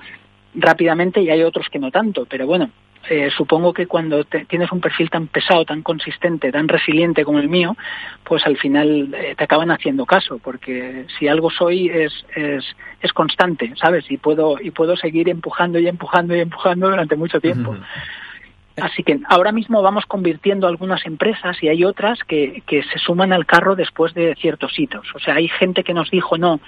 rápidamente 0.55 1.21
y 1.21 1.29
hay 1.29 1.43
otros 1.43 1.67
que 1.69 1.77
no 1.77 1.91
tanto. 1.91 2.25
Pero 2.25 2.47
bueno, 2.47 2.71
eh, 3.11 3.29
supongo 3.29 3.73
que 3.73 3.85
cuando 3.85 4.23
tienes 4.23 4.71
un 4.71 4.81
perfil 4.81 5.11
tan 5.11 5.27
pesado, 5.27 5.65
tan 5.65 5.83
consistente, 5.83 6.51
tan 6.51 6.67
resiliente 6.67 7.23
como 7.23 7.37
el 7.37 7.47
mío, 7.47 7.77
pues 8.23 8.43
al 8.47 8.57
final 8.57 9.13
eh, 9.13 9.35
te 9.37 9.43
acaban 9.43 9.69
haciendo 9.69 10.07
caso, 10.07 10.39
porque 10.39 11.05
si 11.19 11.27
algo 11.27 11.51
soy 11.51 11.89
es, 11.89 12.25
es, 12.35 12.65
es, 13.01 13.13
constante, 13.13 13.71
¿sabes? 13.75 14.09
Y 14.09 14.17
puedo, 14.17 14.59
y 14.59 14.71
puedo 14.71 14.97
seguir 14.97 15.29
empujando 15.29 15.77
y 15.77 15.87
empujando 15.87 16.35
y 16.35 16.39
empujando 16.39 16.89
durante 16.89 17.15
mucho 17.15 17.39
tiempo. 17.39 17.75
Así 18.81 19.03
que 19.03 19.19
ahora 19.27 19.51
mismo 19.51 19.81
vamos 19.81 20.05
convirtiendo 20.05 20.67
algunas 20.67 21.05
empresas 21.05 21.57
y 21.63 21.67
hay 21.67 21.83
otras 21.83 22.19
que, 22.23 22.61
que 22.67 22.83
se 22.83 22.99
suman 22.99 23.33
al 23.33 23.45
carro 23.45 23.75
después 23.75 24.13
de 24.13 24.35
ciertos 24.35 24.77
hitos. 24.77 25.07
O 25.15 25.19
sea, 25.19 25.35
hay 25.35 25.47
gente 25.47 25.83
que 25.83 25.93
nos 25.93 26.11
dijo 26.11 26.37
no 26.37 26.59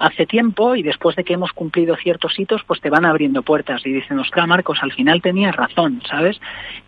hace 0.00 0.24
tiempo 0.24 0.74
y 0.74 0.82
después 0.82 1.14
de 1.14 1.24
que 1.24 1.34
hemos 1.34 1.52
cumplido 1.52 1.94
ciertos 1.96 2.38
hitos, 2.38 2.64
pues 2.64 2.80
te 2.80 2.88
van 2.88 3.04
abriendo 3.04 3.42
puertas 3.42 3.84
y 3.84 3.92
dicen, 3.92 4.18
ostras, 4.18 4.48
Marcos, 4.48 4.78
al 4.80 4.92
final 4.92 5.20
tenías 5.20 5.54
razón, 5.54 6.02
¿sabes? 6.08 6.40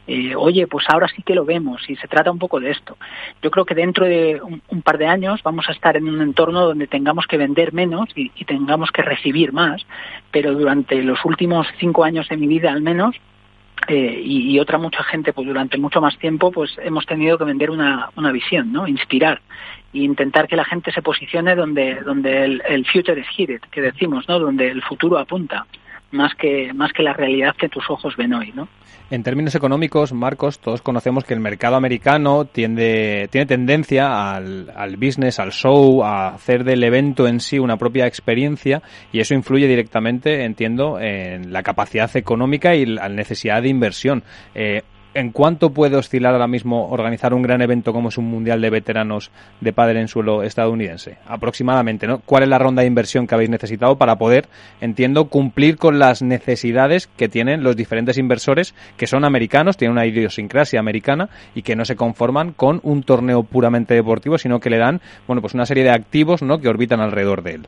Eh, 0.06 0.34
oye, 0.34 0.66
pues 0.66 0.86
ahora 0.88 1.08
sí 1.08 1.22
que 1.22 1.34
lo 1.34 1.44
vemos 1.44 1.82
y 1.88 1.96
se 1.96 2.08
trata 2.08 2.30
un 2.30 2.38
poco 2.38 2.58
de 2.58 2.70
esto. 2.70 2.96
Yo 3.42 3.50
creo 3.50 3.66
que 3.66 3.74
dentro 3.74 4.06
de 4.06 4.40
un, 4.40 4.82
par 4.82 4.96
de 4.96 5.06
años 5.06 5.42
vamos 5.42 5.68
a 5.68 5.72
estar 5.72 5.96
en 5.98 6.08
un 6.08 6.22
entorno 6.22 6.64
donde 6.64 6.86
tengamos 6.86 7.26
que 7.26 7.36
vender 7.36 7.74
menos 7.74 8.08
y 8.14 8.30
tengamos 8.46 8.90
que 8.90 9.02
recibir 9.02 9.52
más, 9.52 9.86
pero 10.30 10.54
durante 10.54 11.02
los 11.02 11.22
últimos 11.26 11.66
cinco 11.78 12.04
años 12.04 12.28
de 12.30 12.38
mi 12.38 12.46
vida 12.46 12.72
al 12.72 12.80
menos, 12.80 13.14
eh, 13.88 14.22
y, 14.24 14.58
otra 14.60 14.78
mucha 14.78 15.02
gente, 15.04 15.32
pues 15.32 15.46
durante 15.46 15.78
mucho 15.78 16.00
más 16.00 16.16
tiempo, 16.18 16.52
pues 16.52 16.76
hemos 16.82 17.04
tenido 17.06 17.36
que 17.36 17.44
vender 17.44 17.70
una, 17.70 18.10
una 18.16 18.30
visión, 18.30 18.72
¿no? 18.72 18.86
Inspirar 18.86 19.40
e 19.92 19.98
intentar 19.98 20.48
que 20.48 20.56
la 20.56 20.64
gente 20.64 20.92
se 20.92 21.02
posicione 21.02 21.54
donde, 21.54 22.00
donde 22.00 22.44
el, 22.44 22.62
el 22.66 22.86
future 22.86 23.20
is 23.20 23.26
headed, 23.36 23.60
que 23.70 23.80
decimos, 23.80 24.28
¿no? 24.28 24.38
Donde 24.38 24.68
el 24.68 24.82
futuro 24.82 25.18
apunta 25.18 25.66
más 26.12 26.34
que, 26.34 26.72
más 26.74 26.92
que 26.92 27.02
la 27.02 27.12
realidad 27.12 27.54
que 27.58 27.68
tus 27.68 27.88
ojos 27.90 28.16
ven 28.16 28.34
hoy, 28.34 28.52
¿no? 28.54 28.68
En 29.10 29.22
términos 29.22 29.54
económicos, 29.54 30.14
Marcos, 30.14 30.58
todos 30.58 30.80
conocemos 30.80 31.24
que 31.24 31.34
el 31.34 31.40
mercado 31.40 31.76
americano 31.76 32.46
tiende, 32.46 33.28
tiene 33.30 33.46
tendencia 33.46 34.34
al, 34.34 34.72
al 34.74 34.96
business, 34.96 35.38
al 35.38 35.52
show, 35.52 36.02
a 36.02 36.28
hacer 36.28 36.64
del 36.64 36.82
evento 36.82 37.26
en 37.26 37.40
sí 37.40 37.58
una 37.58 37.76
propia 37.76 38.06
experiencia 38.06 38.80
y 39.12 39.20
eso 39.20 39.34
influye 39.34 39.66
directamente, 39.66 40.44
entiendo, 40.44 40.98
en 40.98 41.52
la 41.52 41.62
capacidad 41.62 42.10
económica 42.16 42.74
y 42.74 42.86
la 42.86 43.10
necesidad 43.10 43.60
de 43.60 43.68
inversión. 43.68 44.22
Eh, 44.54 44.80
¿En 45.14 45.30
cuánto 45.30 45.74
puede 45.74 45.96
oscilar 45.96 46.32
ahora 46.32 46.46
mismo 46.46 46.88
organizar 46.88 47.34
un 47.34 47.42
gran 47.42 47.60
evento 47.60 47.92
como 47.92 48.08
es 48.08 48.16
un 48.16 48.30
Mundial 48.30 48.62
de 48.62 48.70
Veteranos 48.70 49.30
de 49.60 49.74
Padre 49.74 50.00
en 50.00 50.08
suelo 50.08 50.42
estadounidense? 50.42 51.18
Aproximadamente, 51.26 52.06
¿no? 52.06 52.20
¿Cuál 52.20 52.44
es 52.44 52.48
la 52.48 52.58
ronda 52.58 52.80
de 52.80 52.88
inversión 52.88 53.26
que 53.26 53.34
habéis 53.34 53.50
necesitado 53.50 53.98
para 53.98 54.16
poder, 54.16 54.48
entiendo, 54.80 55.26
cumplir 55.26 55.76
con 55.76 55.98
las 55.98 56.22
necesidades 56.22 57.08
que 57.08 57.28
tienen 57.28 57.62
los 57.62 57.76
diferentes 57.76 58.16
inversores 58.16 58.74
que 58.96 59.06
son 59.06 59.26
americanos, 59.26 59.76
tienen 59.76 59.92
una 59.92 60.06
idiosincrasia 60.06 60.80
americana 60.80 61.28
y 61.54 61.60
que 61.60 61.76
no 61.76 61.84
se 61.84 61.94
conforman 61.94 62.52
con 62.52 62.80
un 62.82 63.02
torneo 63.02 63.42
puramente 63.42 63.92
deportivo, 63.92 64.38
sino 64.38 64.60
que 64.60 64.70
le 64.70 64.78
dan, 64.78 65.02
bueno, 65.26 65.42
pues 65.42 65.52
una 65.52 65.66
serie 65.66 65.84
de 65.84 65.90
activos, 65.90 66.40
¿no?, 66.40 66.58
que 66.58 66.70
orbitan 66.70 67.00
alrededor 67.00 67.42
de 67.42 67.50
él. 67.56 67.66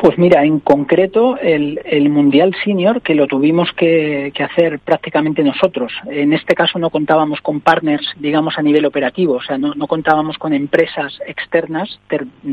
Pues 0.00 0.16
mira, 0.16 0.42
en 0.44 0.60
concreto 0.60 1.36
el, 1.36 1.78
el 1.84 2.08
Mundial 2.08 2.56
Senior, 2.64 3.02
que 3.02 3.14
lo 3.14 3.26
tuvimos 3.26 3.70
que, 3.74 4.32
que, 4.34 4.42
hacer 4.42 4.78
prácticamente 4.78 5.42
nosotros. 5.42 5.92
En 6.06 6.32
este 6.32 6.54
caso 6.54 6.78
no 6.78 6.88
contábamos 6.88 7.42
con 7.42 7.60
partners, 7.60 8.06
digamos, 8.18 8.56
a 8.56 8.62
nivel 8.62 8.86
operativo, 8.86 9.34
o 9.34 9.42
sea, 9.42 9.58
no, 9.58 9.74
no 9.74 9.86
contábamos 9.86 10.38
con 10.38 10.54
empresas 10.54 11.20
externas, 11.26 12.00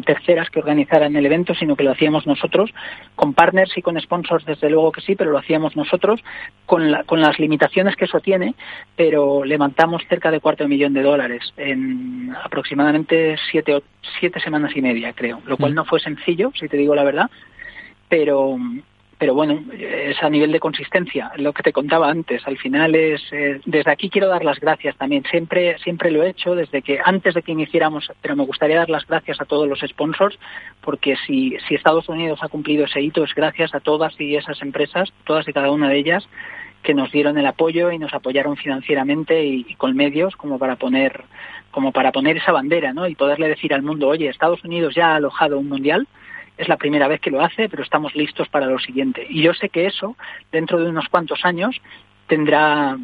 terceras 0.05 0.49
que 0.49 0.59
organizaran 0.59 1.15
el 1.15 1.25
evento, 1.25 1.55
sino 1.55 1.77
que 1.77 1.85
lo 1.85 1.91
hacíamos 1.91 2.27
nosotros, 2.27 2.69
con 3.15 3.33
partners 3.33 3.71
y 3.77 3.81
con 3.81 3.97
sponsors, 3.97 4.43
desde 4.43 4.69
luego 4.69 4.91
que 4.91 4.99
sí, 4.99 5.15
pero 5.15 5.31
lo 5.31 5.37
hacíamos 5.37 5.77
nosotros, 5.77 6.21
con, 6.65 6.91
la, 6.91 7.05
con 7.05 7.21
las 7.21 7.39
limitaciones 7.39 7.95
que 7.95 8.05
eso 8.05 8.19
tiene, 8.19 8.55
pero 8.97 9.45
levantamos 9.45 10.03
cerca 10.09 10.31
de 10.31 10.41
cuarto 10.41 10.65
de 10.65 10.69
millón 10.69 10.91
de 10.91 11.01
dólares 11.01 11.53
en 11.55 12.35
aproximadamente 12.43 13.37
siete, 13.49 13.81
siete 14.19 14.41
semanas 14.41 14.75
y 14.75 14.81
media, 14.81 15.13
creo, 15.13 15.39
lo 15.45 15.55
cual 15.55 15.71
mm. 15.71 15.75
no 15.75 15.85
fue 15.85 16.01
sencillo, 16.01 16.51
si 16.53 16.67
te 16.67 16.75
digo 16.75 16.93
la 16.93 17.05
verdad 17.05 17.31
pero 18.09 18.57
pero 19.19 19.33
bueno, 19.33 19.63
es 19.73 20.21
a 20.21 20.29
nivel 20.29 20.51
de 20.51 20.59
consistencia, 20.59 21.31
lo 21.37 21.51
que 21.51 21.63
te 21.63 21.73
contaba 21.73 22.09
antes. 22.09 22.45
Al 22.45 22.57
final 22.57 22.93
es, 22.93 23.21
eh, 23.31 23.59
desde 23.65 23.91
aquí 23.91 24.09
quiero 24.09 24.27
dar 24.27 24.45
las 24.45 24.59
gracias 24.59 24.95
también. 24.95 25.23
Siempre, 25.23 25.77
siempre 25.79 26.11
lo 26.11 26.21
he 26.21 26.29
hecho 26.29 26.53
desde 26.53 26.83
que 26.83 26.99
antes 27.03 27.33
de 27.33 27.41
que 27.41 27.51
iniciáramos, 27.51 28.11
pero 28.21 28.35
me 28.35 28.45
gustaría 28.45 28.77
dar 28.77 28.91
las 28.91 29.07
gracias 29.07 29.41
a 29.41 29.45
todos 29.45 29.67
los 29.67 29.79
sponsors, 29.79 30.37
porque 30.81 31.15
si, 31.25 31.57
Estados 31.69 32.07
Unidos 32.09 32.39
ha 32.43 32.47
cumplido 32.47 32.85
ese 32.85 33.01
hito 33.01 33.23
es 33.23 33.33
gracias 33.33 33.73
a 33.73 33.79
todas 33.79 34.19
y 34.19 34.35
esas 34.35 34.61
empresas, 34.61 35.11
todas 35.25 35.47
y 35.47 35.53
cada 35.53 35.71
una 35.71 35.89
de 35.89 35.97
ellas, 35.97 36.27
que 36.83 36.93
nos 36.93 37.11
dieron 37.11 37.39
el 37.39 37.47
apoyo 37.47 37.91
y 37.91 37.97
nos 37.97 38.13
apoyaron 38.13 38.55
financieramente 38.55 39.43
y, 39.43 39.65
y 39.67 39.75
con 39.75 39.95
medios 39.95 40.35
como 40.35 40.59
para 40.59 40.75
poner, 40.75 41.23
como 41.71 41.91
para 41.91 42.11
poner 42.11 42.37
esa 42.37 42.51
bandera, 42.51 42.93
¿no? 42.93 43.07
Y 43.07 43.15
poderle 43.15 43.47
decir 43.49 43.73
al 43.73 43.81
mundo, 43.81 44.07
oye, 44.07 44.29
Estados 44.29 44.63
Unidos 44.63 44.93
ya 44.93 45.13
ha 45.13 45.15
alojado 45.15 45.57
un 45.57 45.69
mundial 45.69 46.07
es 46.57 46.67
la 46.67 46.77
primera 46.77 47.07
vez 47.07 47.21
que 47.21 47.31
lo 47.31 47.41
hace, 47.41 47.69
pero 47.69 47.83
estamos 47.83 48.15
listos 48.15 48.49
para 48.49 48.65
lo 48.65 48.79
siguiente. 48.79 49.25
Y 49.29 49.41
yo 49.41 49.53
sé 49.53 49.69
que 49.69 49.85
eso, 49.85 50.15
dentro 50.51 50.79
de 50.79 50.89
unos 50.89 51.07
cuantos 51.09 51.45
años, 51.45 51.79
tendrá 52.27 52.97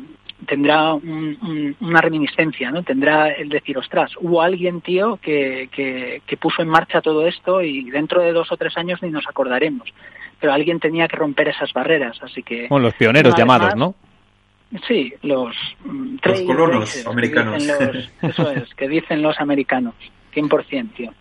tendrá 0.45 0.93
una 0.93 2.01
reminiscencia, 2.01 2.69
¿no? 2.71 2.83
Tendrá 2.83 3.31
el 3.31 3.49
decir, 3.49 3.77
ostras, 3.77 4.11
hubo 4.19 4.41
alguien, 4.41 4.81
tío, 4.81 5.17
que, 5.17 5.69
que, 5.71 6.37
puso 6.37 6.61
en 6.61 6.67
marcha 6.67 7.01
todo 7.01 7.25
esto 7.25 7.61
y 7.61 7.89
dentro 7.89 8.21
de 8.21 8.33
dos 8.33 8.51
o 8.51 8.57
tres 8.57 8.75
años 8.77 9.01
ni 9.01 9.09
nos 9.09 9.25
acordaremos. 9.27 9.87
Pero 10.39 10.51
alguien 10.51 10.79
tenía 10.79 11.07
que 11.07 11.15
romper 11.15 11.47
esas 11.47 11.71
barreras, 11.71 12.21
así 12.21 12.43
que... 12.43 12.67
Bueno, 12.67 12.87
los 12.87 12.95
pioneros 12.95 13.35
llamados, 13.37 13.75
¿no? 13.75 13.95
Sí, 14.87 15.13
los... 15.21 15.55
Los 16.21 16.41
colonos 16.41 17.07
americanos. 17.07 17.63
eso 18.21 18.51
es, 18.51 18.73
que 18.75 18.89
dicen 18.89 19.21
los 19.21 19.39
americanos, 19.39 19.95
100%, 20.33 20.93
tío. 20.95 21.13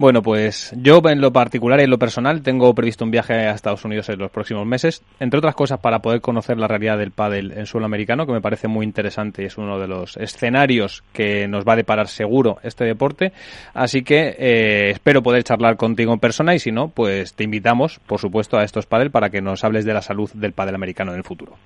Bueno, 0.00 0.22
pues 0.22 0.72
yo 0.78 1.02
en 1.10 1.20
lo 1.20 1.30
particular 1.30 1.78
y 1.78 1.82
en 1.82 1.90
lo 1.90 1.98
personal 1.98 2.40
tengo 2.40 2.74
previsto 2.74 3.04
un 3.04 3.10
viaje 3.10 3.34
a 3.34 3.50
Estados 3.50 3.84
Unidos 3.84 4.08
en 4.08 4.18
los 4.18 4.30
próximos 4.30 4.66
meses, 4.66 5.02
entre 5.20 5.36
otras 5.36 5.54
cosas 5.54 5.78
para 5.78 5.98
poder 5.98 6.22
conocer 6.22 6.56
la 6.56 6.66
realidad 6.68 6.96
del 6.96 7.10
pádel 7.10 7.52
en 7.52 7.66
suelo 7.66 7.84
americano, 7.84 8.24
que 8.24 8.32
me 8.32 8.40
parece 8.40 8.66
muy 8.66 8.86
interesante 8.86 9.42
y 9.42 9.44
es 9.44 9.58
uno 9.58 9.78
de 9.78 9.88
los 9.88 10.16
escenarios 10.16 11.04
que 11.12 11.46
nos 11.48 11.66
va 11.66 11.74
a 11.74 11.76
deparar 11.76 12.08
seguro 12.08 12.60
este 12.62 12.86
deporte. 12.86 13.34
Así 13.74 14.02
que 14.02 14.36
eh, 14.38 14.90
espero 14.92 15.22
poder 15.22 15.44
charlar 15.44 15.76
contigo 15.76 16.14
en 16.14 16.18
persona 16.18 16.54
y 16.54 16.60
si 16.60 16.72
no, 16.72 16.88
pues 16.88 17.34
te 17.34 17.44
invitamos, 17.44 18.00
por 18.06 18.20
supuesto, 18.20 18.56
a 18.56 18.64
estos 18.64 18.86
pádel 18.86 19.10
para 19.10 19.28
que 19.28 19.42
nos 19.42 19.64
hables 19.64 19.84
de 19.84 19.92
la 19.92 20.00
salud 20.00 20.30
del 20.32 20.54
pádel 20.54 20.76
americano 20.76 21.12
en 21.12 21.18
el 21.18 21.24
futuro. 21.24 21.58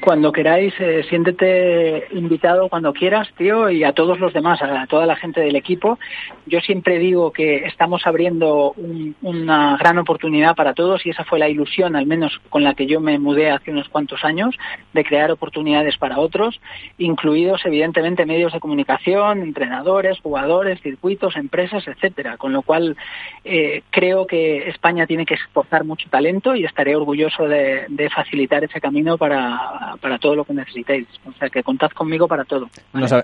Cuando 0.00 0.32
queráis, 0.32 0.72
eh, 0.78 1.04
siéntete 1.10 2.06
invitado 2.12 2.70
cuando 2.70 2.94
quieras, 2.94 3.28
tío, 3.36 3.68
y 3.68 3.84
a 3.84 3.92
todos 3.92 4.18
los 4.18 4.32
demás, 4.32 4.62
a 4.62 4.86
toda 4.86 5.04
la 5.04 5.14
gente 5.14 5.42
del 5.42 5.56
equipo. 5.56 5.98
Yo 6.46 6.60
siempre 6.60 6.98
digo 6.98 7.32
que 7.32 7.66
estamos 7.66 8.06
abriendo 8.06 8.74
una 9.20 9.76
gran 9.76 9.98
oportunidad 9.98 10.56
para 10.56 10.72
todos 10.72 11.04
y 11.04 11.10
esa 11.10 11.24
fue 11.24 11.38
la 11.38 11.50
ilusión, 11.50 11.96
al 11.96 12.06
menos 12.06 12.40
con 12.48 12.64
la 12.64 12.74
que 12.74 12.86
yo 12.86 12.98
me 13.00 13.18
mudé 13.18 13.50
hace 13.50 13.72
unos 13.72 13.90
cuantos 13.90 14.24
años, 14.24 14.56
de 14.94 15.04
crear 15.04 15.30
oportunidades 15.30 15.98
para 15.98 16.18
otros, 16.18 16.60
incluidos 16.96 17.60
evidentemente 17.66 18.24
medios 18.24 18.54
de 18.54 18.60
comunicación, 18.60 19.42
entrenadores, 19.42 20.18
jugadores, 20.20 20.80
circuitos, 20.80 21.36
empresas, 21.36 21.86
etcétera. 21.86 22.38
Con 22.38 22.54
lo 22.54 22.62
cual 22.62 22.96
eh, 23.44 23.82
creo 23.90 24.26
que 24.26 24.68
España 24.70 25.06
tiene 25.06 25.26
que 25.26 25.34
exportar 25.34 25.84
mucho 25.84 26.08
talento 26.08 26.56
y 26.56 26.64
estaré 26.64 26.96
orgulloso 26.96 27.46
de 27.46 28.10
facilitar 28.14 28.64
ese 28.64 28.80
camino 28.80 29.18
para 29.18 29.89
para, 29.96 30.18
todo 30.18 30.34
lo 30.34 30.44
que 30.44 30.54
necesitéis. 30.54 31.06
O 31.26 31.32
sea, 31.32 31.48
que 31.48 31.62
contad 31.62 31.90
conmigo 31.90 32.28
para 32.28 32.44
todo. 32.44 32.68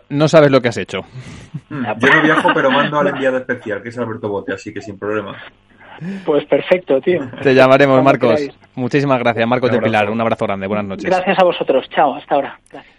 No, 0.08 0.28
sabes 0.28 0.50
lo 0.50 0.60
que 0.60 0.68
has 0.68 0.76
hecho. 0.76 1.00
Mm, 1.68 1.84
yo 2.00 2.08
no 2.08 2.22
viajo, 2.22 2.50
pero 2.54 2.70
mando 2.70 2.98
al 2.98 3.08
enviado 3.08 3.38
especial, 3.38 3.82
que 3.82 3.90
es 3.90 3.98
Alberto 3.98 4.28
Bote, 4.28 4.52
así 4.52 4.72
que 4.72 4.80
sin 4.80 4.98
problema. 4.98 5.36
Pues 6.24 6.44
perfecto, 6.44 7.00
tío. 7.00 7.20
Te 7.42 7.54
llamaremos, 7.54 8.02
Marcos. 8.02 8.48
Muchísimas 8.74 9.18
gracias, 9.18 9.48
Marcos 9.48 9.70
de 9.70 9.80
Pilar. 9.80 10.10
Un 10.10 10.20
abrazo 10.20 10.44
grande. 10.44 10.66
Buenas 10.66 10.86
noches. 10.86 11.04
Gracias 11.04 11.38
a 11.38 11.44
vosotros. 11.44 11.88
Chao, 11.88 12.14
hasta 12.14 12.34
ahora. 12.34 12.60
Gracias. 12.70 12.95